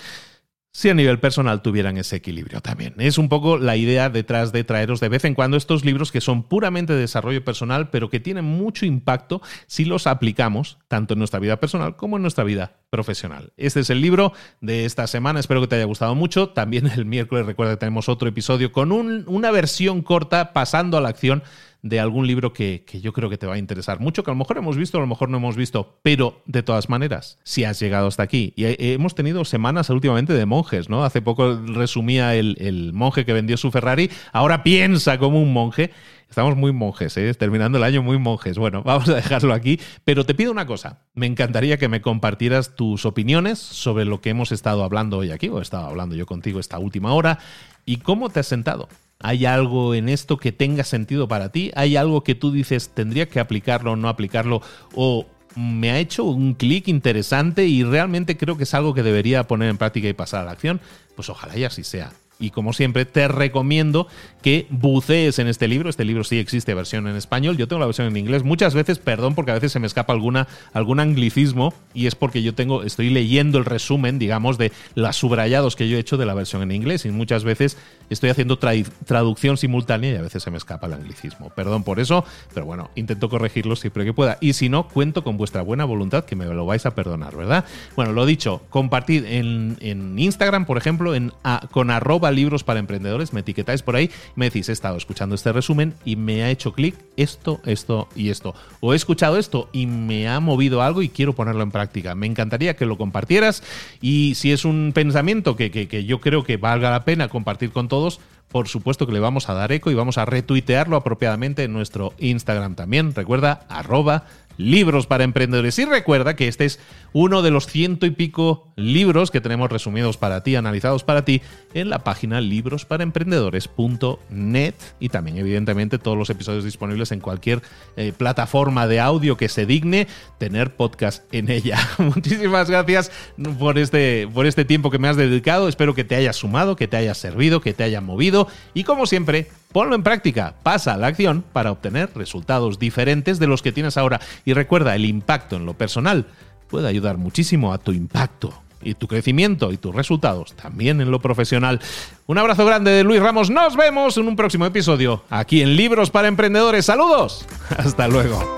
[0.74, 2.94] si a nivel personal tuvieran ese equilibrio también.
[2.98, 6.20] Es un poco la idea detrás de traeros de vez en cuando estos libros que
[6.20, 11.20] son puramente de desarrollo personal, pero que tienen mucho impacto si los aplicamos tanto en
[11.20, 13.52] nuestra vida personal como en nuestra vida profesional.
[13.56, 16.48] Este es el libro de esta semana, espero que te haya gustado mucho.
[16.48, 21.00] También el miércoles recuerda que tenemos otro episodio con un, una versión corta pasando a
[21.00, 21.44] la acción
[21.84, 24.34] de algún libro que, que, yo creo que te va a interesar mucho, que a
[24.34, 27.64] lo mejor hemos visto, a lo mejor no hemos visto, pero de todas maneras, si
[27.64, 31.04] has llegado hasta aquí, y hemos tenido semanas últimamente de monjes, ¿no?
[31.04, 35.90] Hace poco resumía el, el monje que vendió su Ferrari, ahora piensa como un monje.
[36.30, 37.32] Estamos muy monjes, ¿eh?
[37.34, 38.56] terminando el año muy monjes.
[38.56, 41.02] Bueno, vamos a dejarlo aquí, pero te pido una cosa.
[41.12, 45.50] Me encantaría que me compartieras tus opiniones sobre lo que hemos estado hablando hoy aquí,
[45.50, 47.40] o he estado hablando yo contigo esta última hora,
[47.84, 48.88] y cómo te has sentado.
[49.20, 51.70] ¿Hay algo en esto que tenga sentido para ti?
[51.74, 54.60] ¿Hay algo que tú dices tendría que aplicarlo o no aplicarlo?
[54.94, 59.46] ¿O me ha hecho un clic interesante y realmente creo que es algo que debería
[59.46, 60.80] poner en práctica y pasar a la acción?
[61.14, 64.08] Pues ojalá y así sea y como siempre te recomiendo
[64.42, 65.88] que bucees en este libro.
[65.88, 68.42] Este libro sí existe versión en español, yo tengo la versión en inglés.
[68.42, 72.42] Muchas veces, perdón porque a veces se me escapa alguna, algún anglicismo y es porque
[72.42, 76.26] yo tengo, estoy leyendo el resumen, digamos, de los subrayados que yo he hecho de
[76.26, 77.78] la versión en inglés y muchas veces
[78.10, 81.50] estoy haciendo traducción simultánea y a veces se me escapa el anglicismo.
[81.50, 84.38] Perdón por eso, pero bueno, intento corregirlo siempre que pueda.
[84.40, 87.64] Y si no, cuento con vuestra buena voluntad que me lo vais a perdonar, ¿verdad?
[87.96, 91.32] Bueno, lo dicho, compartid en, en Instagram, por ejemplo, en
[91.70, 95.52] con arroba libros para emprendedores, me etiquetáis por ahí, me decís, he estado escuchando este
[95.52, 98.54] resumen y me ha hecho clic esto, esto y esto.
[98.80, 102.14] O he escuchado esto y me ha movido algo y quiero ponerlo en práctica.
[102.14, 103.62] Me encantaría que lo compartieras
[104.00, 107.88] y si es un pensamiento que, que yo creo que valga la pena compartir con
[107.88, 108.20] todos,
[108.54, 112.14] por supuesto que le vamos a dar eco y vamos a retuitearlo apropiadamente en nuestro
[112.18, 113.12] Instagram también.
[113.12, 115.78] Recuerda, arroba libros para emprendedores.
[115.78, 116.80] Y recuerda que este es
[117.12, 121.42] uno de los ciento y pico libros que tenemos resumidos para ti, analizados para ti,
[121.74, 127.62] en la página librosparemprendedores.net y también, evidentemente, todos los episodios disponibles en cualquier
[127.96, 130.06] eh, plataforma de audio que se digne
[130.38, 131.78] tener podcast en ella.
[131.98, 133.10] Muchísimas gracias
[133.58, 135.68] por este, por este tiempo que me has dedicado.
[135.68, 139.06] Espero que te haya sumado, que te haya servido, que te haya movido y, como
[139.06, 143.72] siempre, ponlo en práctica, pasa a la acción para obtener resultados diferentes de los que
[143.72, 144.20] tienes ahora.
[144.44, 146.26] Y recuerda, el impacto en lo personal
[146.70, 151.18] puede ayudar muchísimo a tu impacto y tu crecimiento y tus resultados también en lo
[151.18, 151.80] profesional.
[152.26, 153.50] Un abrazo grande de Luis Ramos.
[153.50, 156.84] Nos vemos en un próximo episodio aquí en Libros para Emprendedores.
[156.84, 157.44] Saludos.
[157.76, 158.56] Hasta luego.